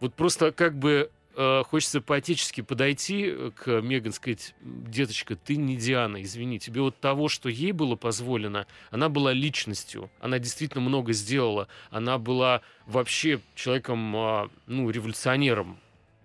[0.00, 5.76] Вот просто как бы э, хочется поэтически подойти э, к Меган, сказать, деточка, ты не
[5.76, 11.12] Диана, извини, тебе вот того, что ей было позволено, она была личностью, она действительно много
[11.14, 15.78] сделала, она была вообще человеком, э, ну, революционером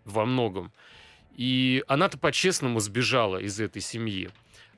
[0.04, 0.71] во многом.
[1.38, 4.30] И она-то по-честному сбежала из этой семьи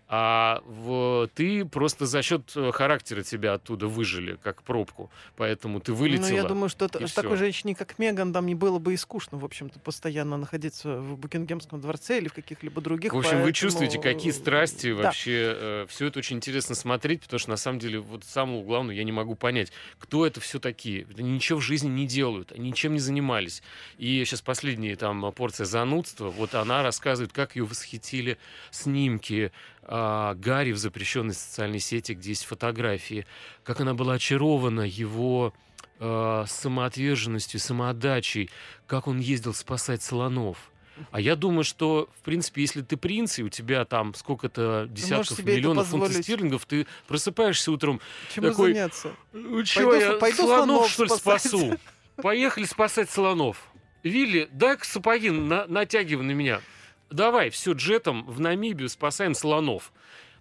[0.09, 5.11] а в, ты просто за счет э, характера тебя оттуда выжили, как пробку.
[5.35, 6.29] Поэтому ты вылетела.
[6.29, 9.37] Ну, я думаю, что это, такой женщине, как Меган, там не было бы и скучно,
[9.37, 13.11] в общем-то, постоянно находиться в Букингемском дворце или в каких-либо других.
[13.11, 13.45] В общем, поэтому...
[13.45, 15.03] вы чувствуете, какие страсти да.
[15.03, 15.55] вообще.
[15.55, 19.03] Э, все это очень интересно смотреть, потому что на самом деле, вот самое главное, я
[19.03, 21.05] не могу понять, кто это все такие.
[21.17, 23.61] Они ничего в жизни не делают, они ничем не занимались.
[23.97, 28.37] И сейчас последняя там порция занудства, вот она рассказывает, как ее восхитили
[28.71, 29.51] снимки,
[29.87, 33.25] а, Гарри в запрещенной социальной сети, где есть фотографии,
[33.63, 35.53] как она была очарована его
[35.99, 38.49] э, самоотверженностью, самоотдачей,
[38.85, 40.71] как он ездил спасать слонов.
[41.11, 45.43] А я думаю, что, в принципе, если ты принц, и у тебя там сколько-то десятков
[45.43, 48.01] миллионов фунтов стерлингов, ты просыпаешься утром
[48.33, 48.73] Чем такой...
[48.73, 49.11] заняться?
[49.31, 51.51] Ну, чё, я пойду слонов, что ли, спасать?
[51.51, 51.77] спасу?
[52.17, 53.63] Поехали спасать слонов.
[54.03, 56.61] Вилли, дай-ка сапоги на, натягивай на меня.
[57.09, 59.93] Давай, все, джетом в Намибию спасаем слонов.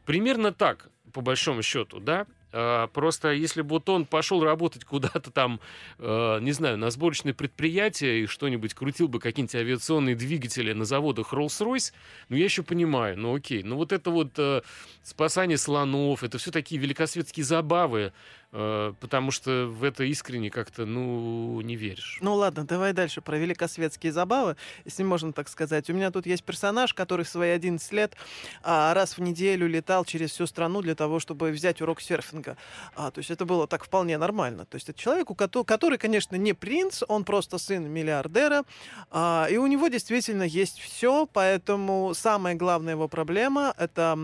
[0.04, 2.26] Примерно так, по большому счету, да?
[2.58, 5.60] А, просто если бы вот он пошел работать куда-то там,
[5.98, 11.34] э, не знаю, на сборочное предприятие и что-нибудь крутил бы какие-нибудь авиационные двигатели на заводах
[11.34, 11.92] Rolls-Royce,
[12.30, 13.62] ну я еще понимаю, ну окей.
[13.62, 14.62] Но вот это вот э,
[15.02, 18.14] спасание слонов, это все такие великосветские забавы,
[18.50, 22.18] потому что в это искренне как-то, ну, не веришь.
[22.20, 25.90] Ну ладно, давай дальше про великосветские забавы, если можно так сказать.
[25.90, 28.16] У меня тут есть персонаж, который в свои 11 лет
[28.62, 32.56] а, раз в неделю летал через всю страну для того, чтобы взять урок серфинга.
[32.94, 34.64] А, то есть это было так вполне нормально.
[34.64, 35.28] То есть это человек,
[35.66, 38.64] который, конечно, не принц, он просто сын миллиардера,
[39.10, 44.18] а, и у него действительно есть все, поэтому самая главная его проблема, это,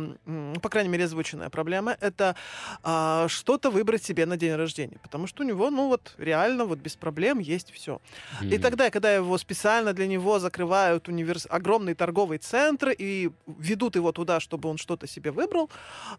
[0.62, 2.37] по крайней мере, озвученная проблема, это
[2.82, 6.79] а, что-то выбрать себе на день рождения, потому что у него, ну вот, реально вот
[6.79, 7.92] без проблем есть все.
[7.92, 8.55] Mm-hmm.
[8.55, 11.46] И тогда, когда его специально для него закрывают универс...
[11.51, 15.70] огромные торговые центры и ведут его туда, чтобы он что-то себе выбрал,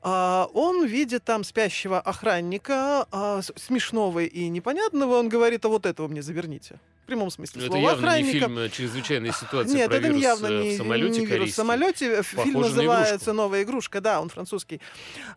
[0.01, 6.08] а, он видит там спящего охранника, а, смешного и непонятного, он говорит, а вот этого
[6.08, 7.79] мне заверните в прямом смысле Но слова.
[7.79, 8.33] Это явно охранника.
[8.33, 11.25] не фильм э, «Чрезвычайная ситуация» Нет, про это вирус явно э, не, в самолете не
[11.25, 12.23] вирус в самолете.
[12.23, 13.99] Похоже Фильм называется «Новая игрушка».
[13.99, 14.79] Да, он французский.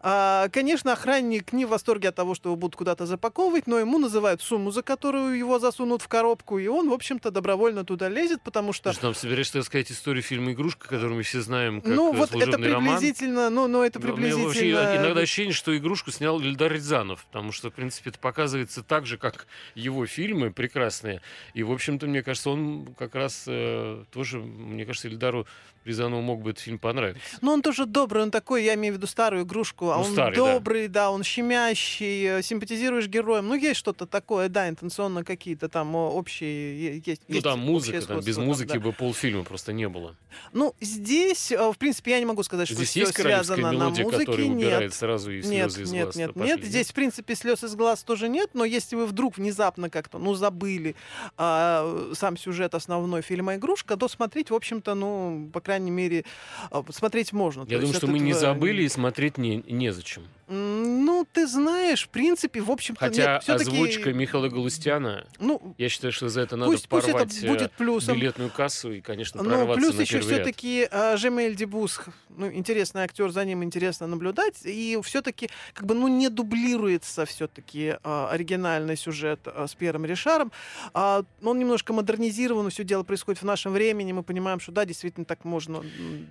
[0.00, 3.98] А, конечно, охранник не в восторге от того, что его будут куда-то запаковывать, но ему
[3.98, 8.42] называют сумму, за которую его засунут в коробку, и он, в общем-то, добровольно туда лезет,
[8.42, 8.92] потому что...
[8.92, 12.32] Ты там собираешься сказать историю фильма «Игрушка», которую мы все знаем как Ну, э, вот
[12.32, 13.54] это приблизительно, роман.
[13.54, 14.48] ну, ну, это приблизительно...
[14.48, 18.20] У меня вообще иногда ощущение, что «Игрушку» снял Ильдар Рязанов, потому что, в принципе, это
[18.20, 21.20] показывается так же, как его фильмы прекрасные.
[21.56, 25.46] И, в общем-то, мне кажется, он как раз э, тоже, мне кажется, Ильдару
[25.86, 27.38] Рязанову мог бы этот фильм понравиться.
[27.40, 30.12] Ну, он тоже добрый, он такой, я имею в виду старую игрушку, а ну, он
[30.12, 31.04] старый, добрый, да.
[31.04, 33.46] да, он щемящий, э, симпатизируешь героем.
[33.46, 37.22] Ну, есть что-то такое, да, интенционно какие-то там общие есть.
[37.28, 38.86] Ну, там музыка, там, без музыки там, да.
[38.86, 40.16] бы полфильма просто не было.
[40.52, 43.78] Ну, здесь, э, в принципе, я не могу сказать, здесь что есть все связано мелодия,
[43.78, 44.26] на музыке.
[44.26, 46.16] Которая убирает нет, сразу и нет, из нет, глаз.
[46.16, 49.36] Нет, пошли, нет, здесь, в принципе, слез из глаз тоже нет, но если вы вдруг
[49.36, 50.96] внезапно как-то, ну, забыли
[51.36, 56.24] а, сам сюжет основной фильма «Игрушка», то смотреть, в общем-то, ну, по крайней мере,
[56.70, 57.64] а, смотреть можно.
[57.68, 60.24] Я думаю, что мы не забыли и смотреть не, незачем.
[60.48, 66.12] Ну, ты знаешь, в принципе, в общем-то, Хотя нет, озвучка Михаила Галустяна, ну, я считаю,
[66.12, 68.16] что за это надо пусть, порвать пусть это будет э, плюсом.
[68.16, 73.02] билетную кассу и, конечно, ну, прорваться плюс на еще все-таки uh, Жемель Дебус, ну, интересный
[73.02, 78.96] актер, за ним интересно наблюдать, и все-таки, как бы, ну, не дублируется все-таки uh, оригинальный
[78.96, 80.52] сюжет uh, с Пьером Ришаром.
[80.94, 85.26] Uh, он немножко модернизирован, все дело происходит в нашем времени, мы понимаем, что да, действительно
[85.26, 85.82] так можно,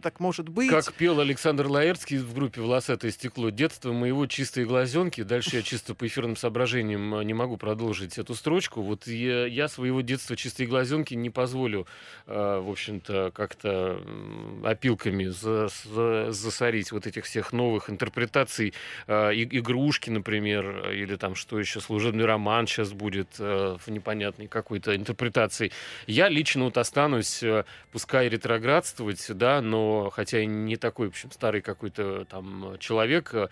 [0.01, 0.69] так может быть.
[0.69, 5.23] Как пел Александр Лаэртский в группе «Волосатое стекло», детство моего чистые глазенки.
[5.23, 8.83] Дальше я чисто по эфирным соображениям не могу продолжить эту строчку.
[8.83, 11.87] Вот я, я своего детства чистые глазенки не позволю,
[12.27, 13.99] э, в общем-то, как-то
[14.63, 18.75] опилками за, за, засорить вот этих всех новых интерпретаций
[19.07, 24.95] э, игрушки, например, или там что еще, служебный роман сейчас будет э, в непонятной какой-то
[24.95, 25.71] интерпретации.
[26.05, 31.31] Я лично вот останусь, э, пускай ретроградствовать, да, но хотя и не такой, в общем,
[31.31, 33.47] старый какой-то там человек, э,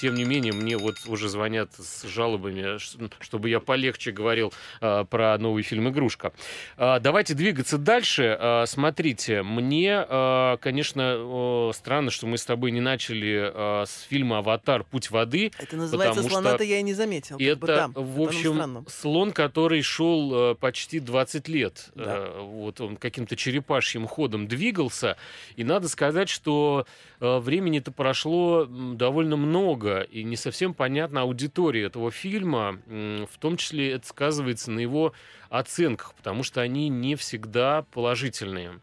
[0.00, 2.78] тем не менее, мне вот уже звонят с жалобами,
[3.20, 6.32] чтобы я полегче говорил э, про новый фильм «Игрушка».
[6.76, 8.36] Э, давайте двигаться дальше.
[8.38, 14.02] Э, смотрите, мне, э, конечно, э, странно, что мы с тобой не начали э, с
[14.08, 14.84] фильма «Аватар.
[14.84, 15.52] Путь воды».
[15.58, 17.36] Это называется «Слона»-то я и не заметил.
[17.38, 21.90] Это, бы, да, в общем, слон, который шел э, почти 20 лет.
[21.94, 22.04] Да.
[22.18, 25.16] Э, вот он каким-то черепашьим ходом двигался.
[25.56, 26.86] И надо сказать, что
[27.20, 32.80] времени-то прошло довольно много, и не совсем понятна аудитория этого фильма.
[32.86, 35.12] В том числе это сказывается на его
[35.50, 38.80] оценках, потому что они не всегда положительные.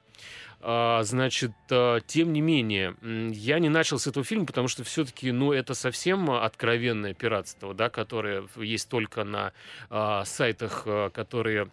[0.68, 5.32] А, значит, а, тем не менее, я не начал с этого фильма, потому что все-таки,
[5.32, 9.54] ну, это совсем откровенное пиратство, да, которое есть только на
[9.92, 11.70] а, сайтах, которые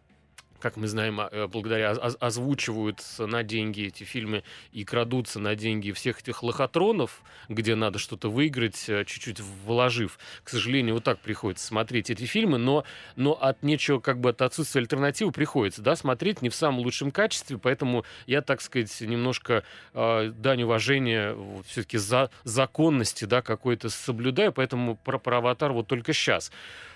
[0.62, 5.90] как мы знаем, а, э, благодаря озвучивают на деньги эти фильмы и крадутся на деньги
[5.90, 10.18] всех этих лохотронов, где надо что-то выиграть, э, чуть-чуть вложив.
[10.44, 12.84] К сожалению, вот так приходится смотреть эти фильмы, но,
[13.16, 17.10] но от нечего, как бы от отсутствия альтернативы приходится, да, смотреть не в самом лучшем
[17.10, 24.52] качестве, поэтому я, так сказать, немножко э, дань уважения все-таки за законности, да, какой-то соблюдаю,
[24.52, 26.52] поэтому про, про «Аватар» вот только сейчас.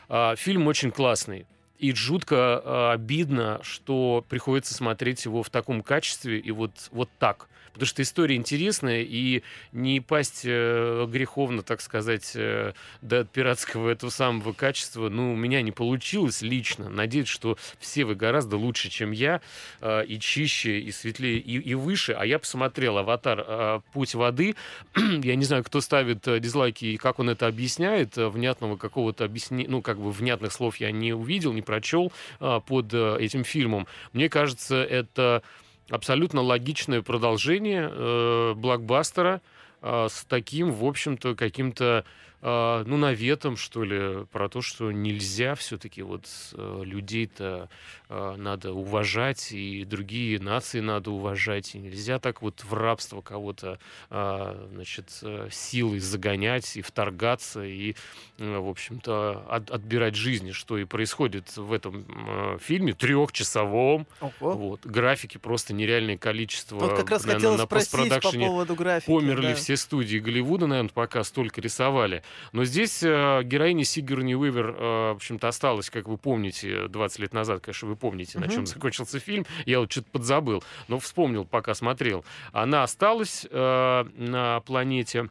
[0.08, 1.46] Э, фильм очень классный
[1.78, 7.48] и жутко э, обидно, что приходится смотреть его в таком качестве и вот, вот так.
[7.76, 14.08] Потому что история интересная, и не пасть э, греховно, так сказать, э, до пиратского этого
[14.08, 16.88] самого качества, ну, у меня не получилось лично.
[16.88, 19.42] Надеюсь, что все вы гораздо лучше, чем я,
[19.82, 22.14] э, и чище, и светлее, и, и выше.
[22.14, 23.82] А я посмотрел «Аватар.
[23.92, 24.56] Путь воды».
[24.96, 28.16] я не знаю, кто ставит дизлайки и как он это объясняет.
[28.16, 33.44] Внятного какого-то объяснения, ну, как бы внятных слов я не увидел, не прочел под этим
[33.44, 33.86] фильмом.
[34.14, 35.42] Мне кажется, это
[35.90, 39.40] абсолютно логичное продолжение э, блокбастера
[39.82, 42.04] э, с таким, в общем-то, каким-то
[42.46, 47.68] э, ну, наветом, что ли, про то, что нельзя все-таки вот э, людей-то
[48.08, 53.78] э, надо уважать, и другие нации надо уважать, и нельзя так вот в рабство кого-то,
[54.10, 57.96] э, значит, э, силой загонять и вторгаться, и,
[58.38, 64.06] э, в общем-то, от, отбирать жизни, что и происходит в этом э, фильме, трехчасовом.
[64.20, 64.52] Ого.
[64.52, 64.86] Вот.
[64.86, 66.76] Графики просто нереальное количество.
[66.76, 69.10] Вот как раз на- хотела на спросить по поводу графики.
[69.10, 69.54] Померли да.
[69.54, 72.22] все студии Голливуда, наверное, пока столько рисовали.
[72.52, 77.32] Но здесь э, героиня Сигурни Уивер, э, в общем-то, осталась, как вы помните, 20 лет
[77.32, 79.46] назад, конечно, вы помните, на чем закончился фильм.
[79.64, 82.24] Я вот что-то подзабыл, но вспомнил, пока смотрел.
[82.52, 85.28] Она осталась э, на планете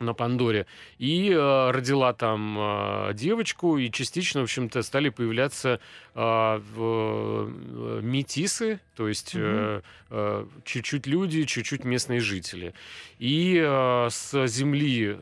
[0.00, 0.66] на Пандоре
[0.98, 5.80] и э, родила там э, девочку и частично, в общем-то, стали появляться
[6.14, 12.74] э, э, метисы, то есть э, э, чуть-чуть люди, чуть-чуть местные жители.
[13.18, 15.16] И э, с Земли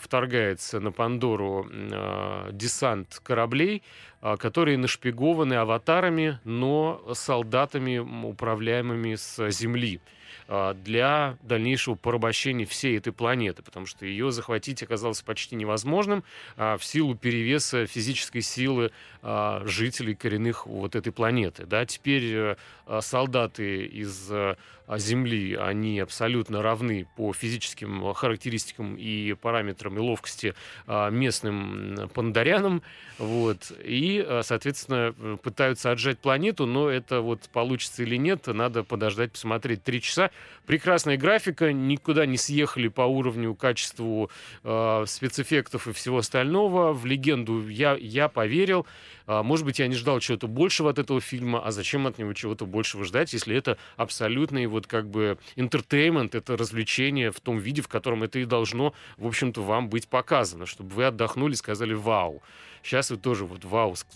[0.00, 3.82] вторгается на Пандору э, десант кораблей,
[4.22, 10.00] э, которые нашпигованы аватарами, но солдатами, управляемыми с Земли
[10.48, 16.24] для дальнейшего порабощения всей этой планеты, потому что ее захватить оказалось почти невозможным
[16.56, 18.90] а, в силу перевеса физической силы
[19.22, 21.66] а, жителей коренных вот этой планеты.
[21.66, 24.56] Да, теперь э, а, солдаты из э, а,
[24.96, 30.54] Земли, они абсолютно равны по физическим характеристикам и параметрам и ловкости
[30.86, 32.82] а, местным пандарянам,
[33.18, 38.84] вот, и, а, соответственно, э, пытаются отжать планету, но это вот получится или нет, надо
[38.84, 39.82] подождать, посмотреть.
[39.82, 40.30] Три часа.
[40.66, 44.30] Прекрасная графика, никуда не съехали по уровню, качеству
[44.62, 46.92] э, спецэффектов и всего остального.
[46.92, 48.86] В легенду я, я поверил.
[49.28, 52.32] А, может быть, я не ждал чего-то большего от этого фильма, а зачем от него
[52.32, 57.82] чего-то большего ждать, если это абсолютный вот как бы интертеймент, это развлечение в том виде,
[57.82, 62.42] в котором это и должно, в общем-то, вам быть показано, чтобы вы отдохнули, сказали «Вау!».
[62.82, 64.06] Сейчас вы тоже вот «Вау!» ск-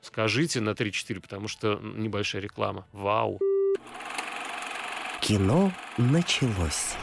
[0.00, 2.86] скажите на 3-4, потому что небольшая реклама.
[2.92, 3.40] «Вау!».
[5.20, 6.94] Кино началось.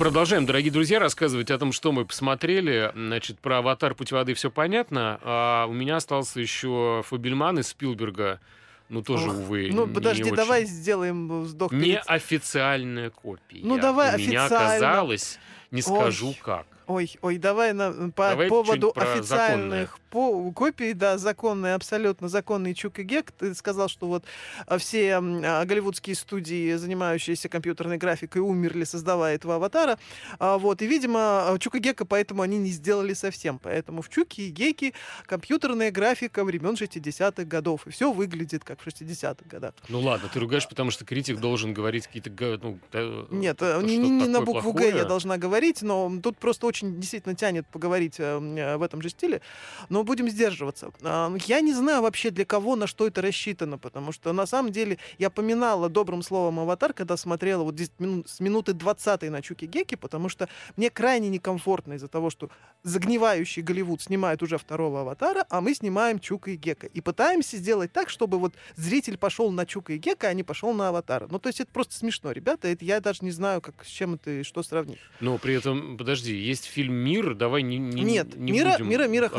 [0.00, 2.90] Продолжаем, дорогие друзья, рассказывать о том, что мы посмотрели.
[2.94, 3.94] Значит, про «Аватар.
[3.94, 5.20] Путь воды» все понятно.
[5.22, 8.40] А у меня остался еще Фабельман из Спилберга.
[8.88, 10.34] Ну, тоже, Ох, увы, Ну, не подожди, очень.
[10.34, 11.70] давай сделаем вздох.
[11.70, 13.60] перед- Неофициальная копия.
[13.62, 14.68] Ну, давай У меня официально.
[14.70, 15.38] оказалось,
[15.70, 16.38] не скажу Ой.
[16.42, 16.66] как.
[16.86, 22.98] Ой, ой, давай на, по Давай поводу официальных по, копий, да, законные, абсолютно законные Чук
[22.98, 23.32] и Гек.
[23.32, 24.24] Ты сказал, что вот
[24.66, 29.98] а, все а, голливудские студии, занимающиеся компьютерной графикой, умерли, создавая этого аватара.
[30.38, 33.58] А, вот, и, видимо, Чук и Гека поэтому они не сделали совсем.
[33.58, 34.92] Поэтому в Чуке и Геке
[35.26, 37.86] компьютерная графика времен 60-х годов.
[37.86, 39.74] И все выглядит как в 60-х годах.
[39.88, 42.30] Ну ладно, ты ругаешь, потому что критик должен говорить какие-то...
[42.62, 46.38] Ну, да, Нет, то, э, не, не- на букву Г я должна говорить, но тут
[46.38, 49.40] просто очень действительно тянет поговорить э, э, в этом же стиле.
[49.88, 50.90] Но будем сдерживаться.
[51.02, 54.72] А, Я не знаю вообще, для кого, на что это рассчитано, потому что на самом
[54.72, 59.42] деле я поминала добрым словом «Аватар», когда смотрела вот здесь мину- с минуты 20 на
[59.42, 62.50] Чуки Геки, потому что мне крайне некомфортно из-за того, что
[62.82, 66.86] загнивающий Голливуд снимает уже второго «Аватара», а мы снимаем Чука и Гека.
[66.88, 70.72] И пытаемся сделать так, чтобы вот зритель пошел на Чука и Гека, а не пошел
[70.72, 71.28] на «Аватара».
[71.30, 72.68] Ну, то есть это просто смешно, ребята.
[72.68, 74.98] Это я даже не знаю, как, с чем это и что сравнить.
[75.20, 79.06] Но при этом, подожди, есть фильм «Мир», давай не, не Нет, не «Мира- будем «Мира-
[79.08, 79.32] «Мира» об-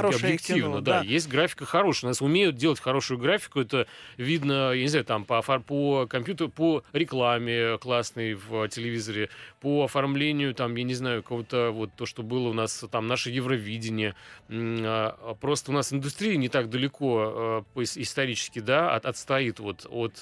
[0.55, 1.01] кино, да.
[1.01, 1.05] да.
[1.05, 3.87] Есть графика хорошая, у нас умеют делать хорошую графику, это
[4.17, 9.29] видно, я не знаю, там по, по компьютеру, по рекламе классной в телевизоре,
[9.59, 13.29] по оформлению, там, я не знаю, кого-то, вот то, что было у нас, там, наше
[13.29, 14.15] Евровидение,
[14.49, 19.59] а, а просто у нас индустрия не так далеко по ис- исторически, да, от- отстоит
[19.59, 20.21] вот от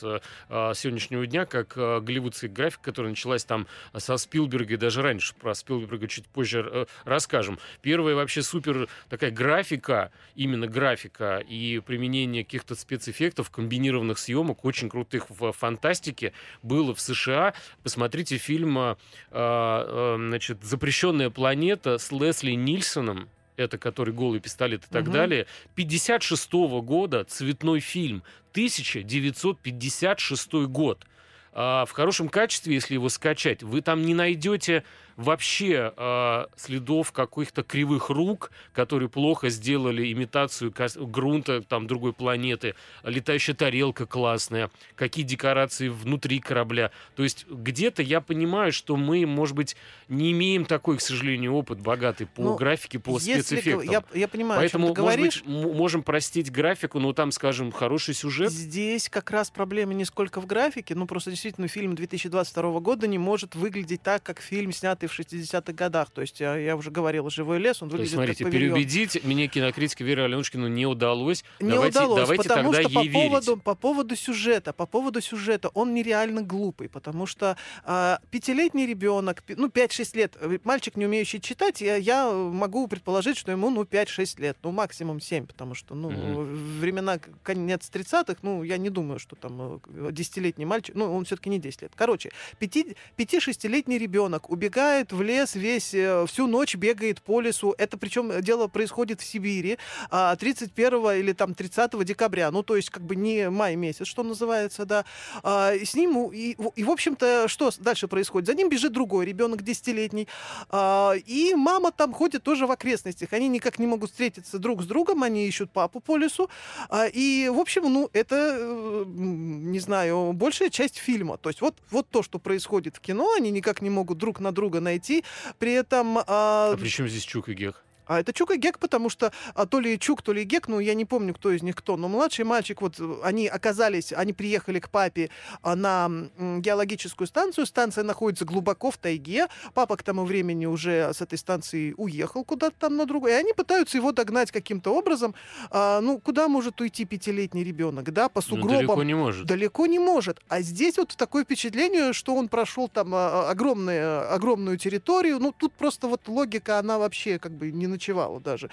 [0.50, 5.54] а, сегодняшнего дня, как голливудская графика, которая началась там со Спилберга и даже раньше, про
[5.54, 7.60] Спилберга чуть позже э, расскажем.
[7.82, 15.30] Первая вообще супер такая графика, именно графика и применение каких-то спецэффектов, комбинированных съемок, очень крутых
[15.30, 17.54] в фантастике, было в США.
[17.84, 18.96] Посмотрите фильм, э,
[19.32, 23.30] э, значит, «Запрещенная планета» с Лесли Нильсоном.
[23.58, 25.12] это который «Голый пистолет» и так Мгм.
[25.12, 25.46] далее,
[25.76, 31.06] 56 года цветной фильм, 1956 год.
[31.52, 34.84] А, в хорошем качестве, если его скачать, вы там не найдете
[35.20, 43.54] вообще а, следов каких-то кривых рук, которые плохо сделали имитацию грунта там другой планеты, летающая
[43.54, 46.92] тарелка классная, какие декорации внутри корабля.
[47.16, 49.76] То есть где-то я понимаю, что мы, может быть,
[50.08, 53.92] не имеем такой, к сожалению, опыт богатый по Ну, графике, по Если спецэффектам.
[53.92, 55.44] Я, я понимаю, Поэтому, о чем ты может говоришь.
[55.44, 58.52] быть, можем простить графику, но там, скажем, хороший сюжет.
[58.52, 63.18] Здесь как раз проблема не сколько в графике, ну просто действительно фильм 2022 года не
[63.18, 66.10] может выглядеть так, как фильм, снятый в 60-х годах.
[66.12, 68.76] То есть я, я уже говорил, «Живой лес», он То есть, выглядит смотрите, как павильон.
[68.76, 71.43] переубедить мне кинокритике Вере Аленушкину не удалось.
[71.60, 73.30] Не давайте, удалось, давайте потому тогда что по ей верить.
[73.30, 79.43] поводу, по поводу сюжета, по поводу сюжета, он нереально глупый, потому что а, пятилетний ребенок,
[79.47, 83.84] ну 5-6 лет, э, мальчик, не умеющий читать, я, я могу предположить, что ему ну
[83.84, 86.80] 5-6 лет, ну максимум 7, потому что ну Мгм.
[86.80, 91.49] времена конец 30-х, ну я не думаю, что там э, десятилетний мальчик, ну он все-таки
[91.49, 91.91] не 10 лет.
[91.95, 98.41] Короче, 5-6-летний ребенок убегает в лес весь, э, всю ночь бегает по лесу, это причем
[98.41, 99.78] дело происходит в Сибири,
[100.12, 104.24] а, 31 или там 30 декабря, ну то есть как бы не май месяц, что
[104.24, 105.06] называется, да.
[105.43, 108.47] А, и с ним, и, и, в общем-то, что дальше происходит?
[108.47, 110.28] За ним бежит другой ребенок, десятилетний,
[110.70, 113.34] а, и мама там ходит тоже в окрестностях.
[113.34, 116.50] Они никак не могут встретиться друг с другом, они ищут папу по лесу,
[116.89, 121.38] а, и, в общем, ну это, э, не знаю, большая часть фильма.
[121.38, 124.52] То есть вот, вот то, что происходит в кино, они никак не могут друг на
[124.52, 125.24] друга найти,
[125.58, 126.18] при этом...
[126.20, 127.84] а, А при чем здесь Чук и Гех?
[128.10, 130.80] А это Чук и Гек, потому что а, то ли Чук, то ли Гек, ну
[130.80, 134.80] я не помню, кто из них кто, но младший мальчик, вот они оказались, они приехали
[134.80, 135.30] к папе
[135.62, 141.22] а, на геологическую станцию, станция находится глубоко в тайге, папа к тому времени уже с
[141.22, 145.36] этой станции уехал куда-то там на другой, и они пытаются его догнать каким-то образом,
[145.70, 149.45] А, ну куда может уйти пятилетний ребенок, да, по Ну, сугробам, далеко не может.
[149.45, 150.39] Далеко не может.
[150.47, 155.39] А здесь вот такое впечатление, что он прошел там а, огромную, огромную территорию.
[155.39, 158.70] Ну, тут просто вот логика, она вообще как бы не ночевала даже.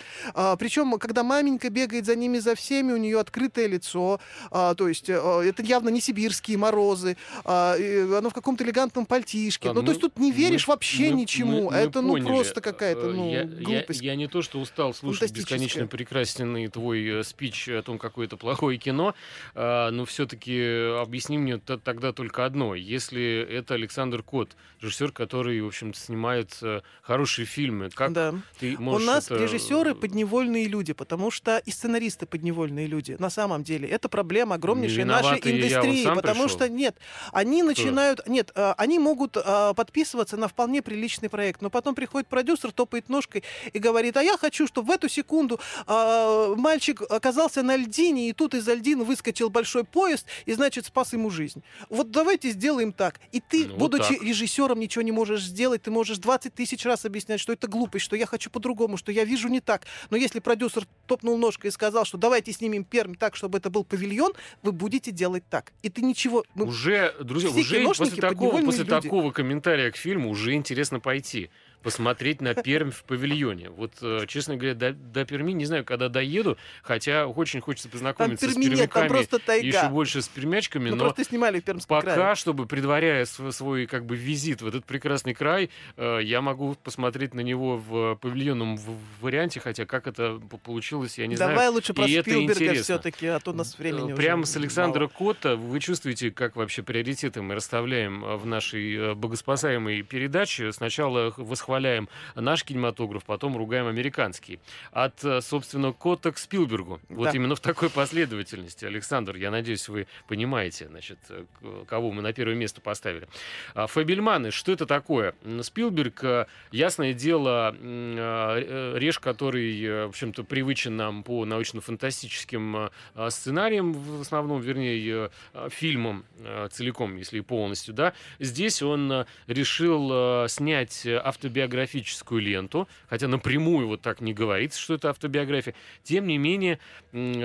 [0.59, 4.21] причем, когда маменька бегает за ними, за всеми, у нее открытое лицо.
[4.51, 7.17] а, то есть а, это явно не сибирские морозы.
[7.45, 9.71] а, и оно в каком-то элегантном пальтишке.
[9.71, 11.65] А, ну, то мы- есть тут не веришь мы- вообще мы- ничему.
[11.65, 12.27] мы- мы это ну поняли.
[12.29, 14.01] просто какая-то Э, ну, я, я- глупость.
[14.01, 18.37] Я, не то, что устал слушать бесконечно прекрасный твой э, спич о том, какое это
[18.37, 19.15] плохое кино,
[19.55, 20.57] а, но все-таки
[21.03, 22.75] объясни мне тогда только одно.
[22.75, 26.59] Если это Александр Кот, режиссер, который, в общем снимает
[27.03, 28.35] хорошие фильмы, как Да.
[28.61, 33.17] ты можешь нас это- режиссеры подневольные люди, потому что и сценаристы подневольные люди.
[33.19, 36.59] На самом деле это проблема огромнейшей нашей индустрии, сам потому пришел?
[36.59, 36.97] что нет,
[37.33, 42.29] они начинают, нет, э, они могут э, подписываться на вполне приличный проект, но потом приходит
[42.29, 43.43] продюсер, топает ножкой
[43.73, 48.33] и говорит, а я хочу, чтобы в эту секунду э, мальчик оказался на льдине, и
[48.33, 51.63] тут из льдины выскочил большой поезд, и значит спас ему жизнь.
[51.89, 53.21] Вот давайте сделаем так.
[53.33, 54.23] И ты, Ну, вот будучи так.
[54.23, 58.17] режиссером, ничего не можешь сделать, ты можешь 20 тысяч раз объяснять, что это глупость, что
[58.17, 59.87] я хочу по-другому, что я вижу не так.
[60.11, 63.85] Но если продюсер топнул ножкой и сказал, что давайте снимем Пермь так, чтобы это был
[63.85, 64.33] павильон,
[64.63, 65.73] вы будете делать так.
[65.83, 66.45] И ты ничего...
[66.55, 68.91] мы- Уже, друзья, все уже после такого, после люди.
[68.91, 71.51] такого комментария к фильму уже интересно пойти
[71.87, 73.71] посмотреть на Пермь в павильоне.
[73.71, 77.93] Вот, э, честно говоря, до, до Перми не знаю, когда доеду, хотя очень хочется Там
[77.93, 79.67] познакомиться с Перми нет, там пермяками, просто тайга.
[79.67, 82.35] еще больше с пермячками, Мы но просто снимали в Пермском пока, крае.
[82.35, 87.35] чтобы предваряя св- свой как бы визит в этот прекрасный край, э, я могу посмотреть
[87.35, 88.79] на него в павильонном
[89.21, 91.73] варианте, хотя как это получилось, я не Давай знаю.
[91.73, 95.01] лучше про И Спилберга все-таки, а то у нас времени Э, уже Прямо с Александра
[95.03, 95.09] мало.
[95.11, 100.73] Котта вы чувствуете, как вообще приоритеты мы расставляем в нашей богоспасаемой передаче.
[100.73, 101.43] Сначала х-
[101.77, 104.61] восхваляем наш кинематограф, потом ругаем американский.
[104.93, 107.01] От, э, собственно, Котта к Спилбергу.
[107.11, 107.31] Вот Да.
[107.33, 108.87] именно в такой последовательности.
[108.87, 111.45] Александр, я надеюсь, вы понимаете, значит, э,
[111.87, 113.29] кого мы на первое место поставили.
[113.75, 115.35] А, Фабельманы, что это такое?
[115.63, 123.93] Спилберг, э, ясное дело, э, реж, который, в общем-то, привычен нам по научно-фантастическим э, сценариям,
[123.93, 125.31] в основном, вернее,
[125.69, 126.25] фильмам
[126.71, 128.13] целиком, если и полностью, да.
[128.39, 131.19] Здесь он решил снять э,
[131.57, 135.75] автобиографическую ленту, хотя напрямую вот так не говорится, что это автобиография.
[136.03, 136.79] Тем не менее,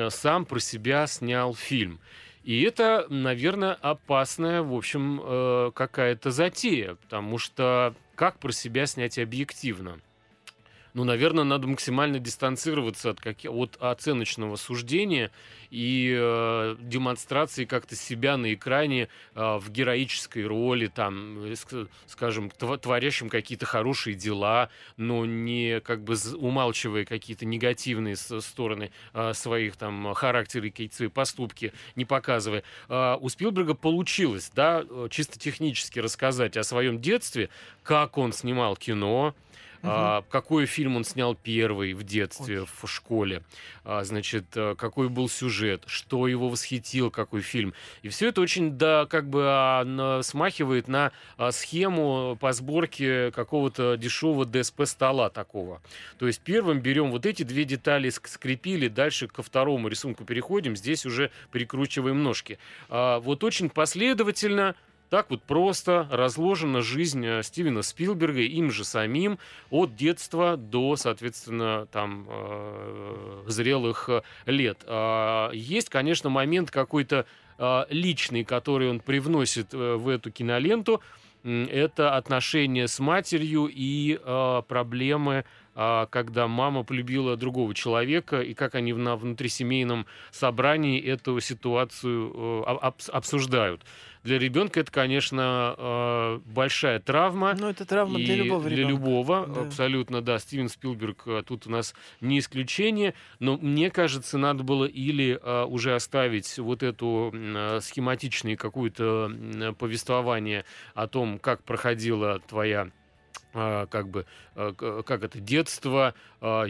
[0.10, 2.00] сам про себя снял фильм.
[2.44, 9.20] И это, наверное, опасная, в общем, э, какая-то затея, потому что как про себя снять
[9.20, 10.00] объективно?
[10.94, 13.38] Ну, наверное, надо максимально дистанцироваться от, как...
[13.46, 15.32] от оценочного суждения
[15.70, 21.56] и э, демонстрации как-то себя на экране э, в героической роли, там, э,
[22.08, 29.78] скажем, творящим какие-то хорошие дела, но не как бы умалчивая какие-то негативные стороны э, своих
[29.78, 32.64] там характера и какие-то свои поступки, не показывая.
[32.90, 37.50] Э, у Спилберга получилось, да, э, чисто технически рассказать о своем детстве,
[37.84, 39.34] как он снимал кино,
[39.84, 42.68] а, какой фильм он снял первый в детстве, Ой.
[42.82, 43.44] в школе,
[43.84, 47.74] а, значит, а, какой был сюжет, что его восхитил, какой фильм.
[48.02, 53.96] И все это очень, да, как бы а, смахивает на а, схему по сборке какого-то
[53.98, 55.82] дешевого ДСП-стола такого.
[56.20, 61.06] То есть первым берем вот эти две детали, скрепили, дальше ко второму рисунку переходим, здесь
[61.06, 62.60] уже прикручиваем ножки.
[62.90, 64.76] А, вот очень последовательно
[65.12, 69.40] так вот просто разложена жизнь э, Стивена Спилберга им же самим
[69.70, 74.86] от детства до, соответственно, там э, зрелых э, лет.
[74.88, 77.26] А, есть, конечно, момент какой-то
[77.92, 81.00] личный, который он привносит в эту киноленту.
[81.44, 84.20] Это отношения с матерью и
[84.68, 85.46] проблемы
[86.10, 92.64] когда мама полюбила другого человека, и как они на внутрисемейном собрании эту ситуацию
[93.12, 93.84] обсуждают
[94.24, 97.56] для ребенка это, конечно, э, большая травма.
[97.58, 98.92] Ну, это травма и для любого Для ребенка.
[98.92, 99.62] любого, да.
[99.62, 100.38] абсолютно, да.
[100.38, 103.16] Стивен Спилберг э, тут у нас не исключение.
[103.40, 107.34] Но мне кажется, надо было или э, уже оставить вот эту
[107.82, 109.32] схематичное какое-то
[109.78, 113.01] повествование о том, как проходила твоя а,
[113.54, 114.26] как бы,
[114.56, 114.74] а,
[115.04, 116.66] как это, детство, а,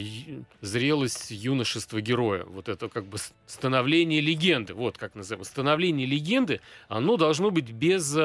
[0.61, 2.43] зрелость, юношество героя.
[2.45, 5.45] Вот это как бы становление легенды, вот как называем.
[5.45, 8.17] Становление легенды, оно должно быть без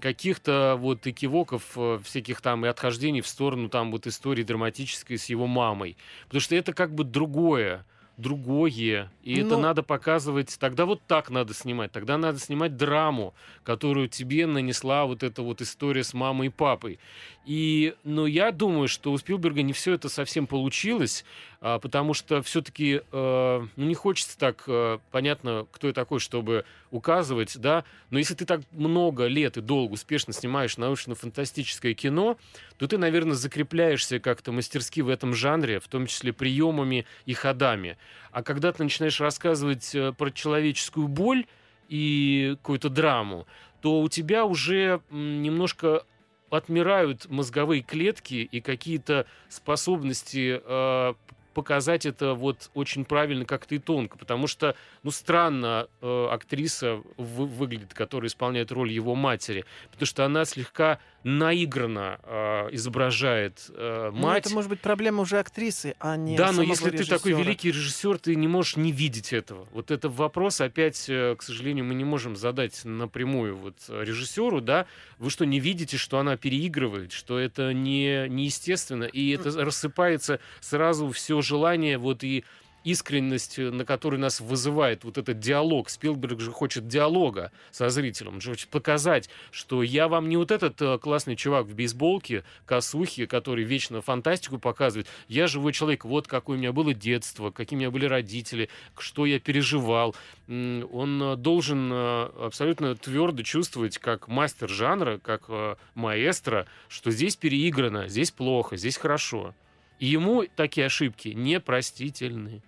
[0.00, 5.46] каких-то вот экивоков, всяких там и отхождений в сторону там вот истории драматической с его
[5.46, 5.96] мамой.
[6.26, 7.84] Потому что это как бы другое
[8.20, 9.46] другое, и ну...
[9.46, 10.56] это надо показывать.
[10.58, 11.92] Тогда вот так надо снимать.
[11.92, 16.98] Тогда надо снимать драму, которую тебе нанесла вот эта вот история с мамой и папой.
[17.46, 21.24] И, но я думаю, что у Спилберга не все это совсем получилось,
[21.62, 26.64] а, потому что все-таки э, ну, не хочется так, э, понятно, кто я такой, чтобы
[26.90, 32.38] указывать, да, но если ты так много лет и долго успешно снимаешь научно-фантастическое кино,
[32.78, 37.98] то ты, наверное, закрепляешься как-то мастерски в этом жанре, в том числе приемами и ходами.
[38.32, 41.44] А когда ты начинаешь рассказывать э, про человеческую боль
[41.90, 43.46] и какую-то драму,
[43.82, 46.04] то у тебя уже немножко
[46.48, 51.14] отмирают мозговые клетки и какие-то способности э,
[51.52, 57.46] показать это вот очень правильно, как-то и тонко, потому что, ну, странно э, актриса вы,
[57.46, 64.22] выглядит, которая исполняет роль его матери, потому что она слегка наигранно э, изображает э, мать.
[64.22, 67.18] Ну, это может быть проблема уже актрисы, а не Да, но если режиссера.
[67.18, 69.68] ты такой великий режиссер, ты не можешь не видеть этого.
[69.72, 74.86] Вот это вопрос, опять, э, к сожалению, мы не можем задать напрямую вот режиссеру, да,
[75.18, 81.10] вы что, не видите, что она переигрывает, что это не неестественно, и это рассыпается сразу
[81.10, 82.44] все желание вот и
[82.84, 85.90] искренность, э, на которую нас вызывает вот этот диалог.
[85.90, 88.34] Спилберг же хочет диалога со зрителем.
[88.34, 92.44] Он же хочет показать, что я вам не вот этот э, классный чувак в бейсболке,
[92.66, 95.08] косухе, который вечно фантастику показывает.
[95.28, 96.04] Я живой человек.
[96.04, 98.68] Вот какое у меня было детство, какие у меня были родители,
[98.98, 100.14] что я переживал.
[100.48, 105.48] Он э, должен абсолютно твердо чувствовать, как мастер жанра, как
[105.94, 109.54] маэстро, что здесь переиграно, здесь плохо, здесь хорошо.
[110.00, 112.62] И ему такие ошибки непростительны.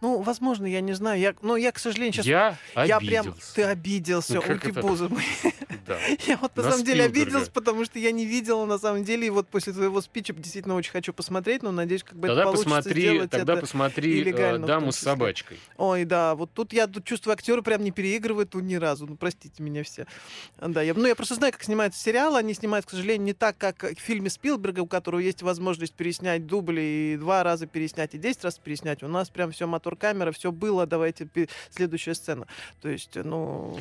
[0.00, 1.20] Ну, возможно, я не знаю.
[1.20, 2.26] Я, ну, я, к сожалению, сейчас...
[2.26, 3.34] Я Я прям...
[3.54, 4.34] Ты обиделся.
[4.34, 5.52] Ну, Ой.
[5.86, 5.98] Да.
[6.26, 9.28] Я вот на, На самом деле обиделась, потому что я не видела на самом деле.
[9.28, 12.50] И вот после твоего спича действительно очень хочу посмотреть, но надеюсь, как бы Тогда это
[12.50, 15.58] получится посмотри, сделать тогда это посмотри э, легально даму с собачкой.
[15.76, 19.06] Ой, да, вот тут я тут чувствую, актеры прям не переигрывают ни разу.
[19.06, 20.06] Ну, простите меня все.
[20.58, 22.38] Да, я, ну, я просто знаю, как снимаются сериалы.
[22.38, 26.46] Они снимают, к сожалению, не так, как в фильме Спилберга, у которого есть возможность переснять
[26.46, 29.02] дубли и два раза переснять, и десять раз переснять.
[29.02, 31.28] У нас прям все мотор-камера, все было, давайте
[31.70, 32.46] следующая сцена.
[32.82, 33.76] То есть, ну,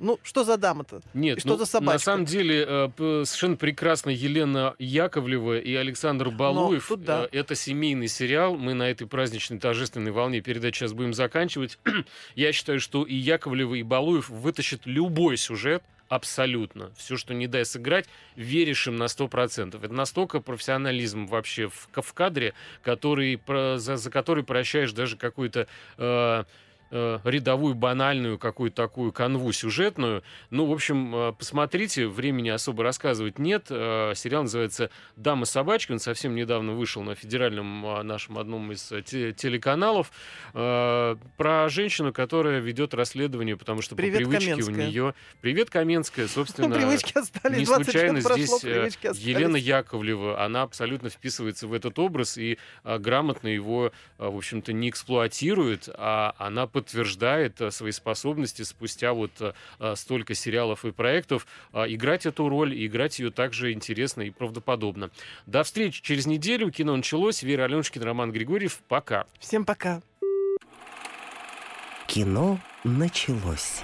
[0.00, 1.02] ну что за дама-то?
[1.14, 1.92] Нет, И что ну, за собачка?
[1.92, 2.88] на самом деле э,
[3.24, 6.88] совершенно прекрасно Елена Яковлева и Александр Балуев.
[6.88, 7.24] тут да.
[7.24, 8.56] Э, Это семейный сериал.
[8.56, 11.78] Мы на этой праздничной торжественной волне передачи сейчас будем заканчивать.
[12.34, 16.90] Я считаю, что и Яковлева, и Балуев вытащат любой сюжет, абсолютно.
[16.96, 18.06] Все, что не дай сыграть,
[18.36, 19.78] веришь им на 100%.
[19.82, 22.52] Это настолько профессионализм вообще в, в кадре,
[22.82, 25.66] который, за, за который прощаешь даже какой-то...
[25.96, 26.44] э,
[26.90, 30.22] э, рядовую, банальную какую-то такую канву сюжетную.
[30.50, 33.66] Ну, в общем, э, посмотрите, времени особо рассказывать нет.
[33.70, 35.94] Э, сериал называется «Дама с собачкой».
[35.96, 40.10] Он совсем недавно вышел на федеральном э, нашем одном из те- телеканалов.
[40.54, 44.74] Э, про женщину, которая ведет расследование, потому что Привет, по привычке Каменская.
[44.74, 45.14] у нее...
[45.40, 46.74] Привет, Каменская, собственно.
[46.74, 49.12] Привычки остались, Не 20 случайно прошло, здесь э.
[49.14, 55.88] Елена Яковлева, она абсолютно вписывается в этот образ и грамотно его, в общем-то, не эксплуатирует,
[55.96, 61.84] а она подтверждает а, свои способности спустя вот а, а, столько сериалов и проектов а,
[61.84, 65.10] играть эту роль и играть ее также интересно и правдоподобно.
[65.46, 66.70] До встречи через неделю.
[66.70, 67.42] Кино началось.
[67.42, 68.80] Вера Аленушкина, Роман Григорьев.
[68.88, 69.26] Пока.
[69.38, 70.02] Всем пока.
[72.06, 73.82] Кино началось.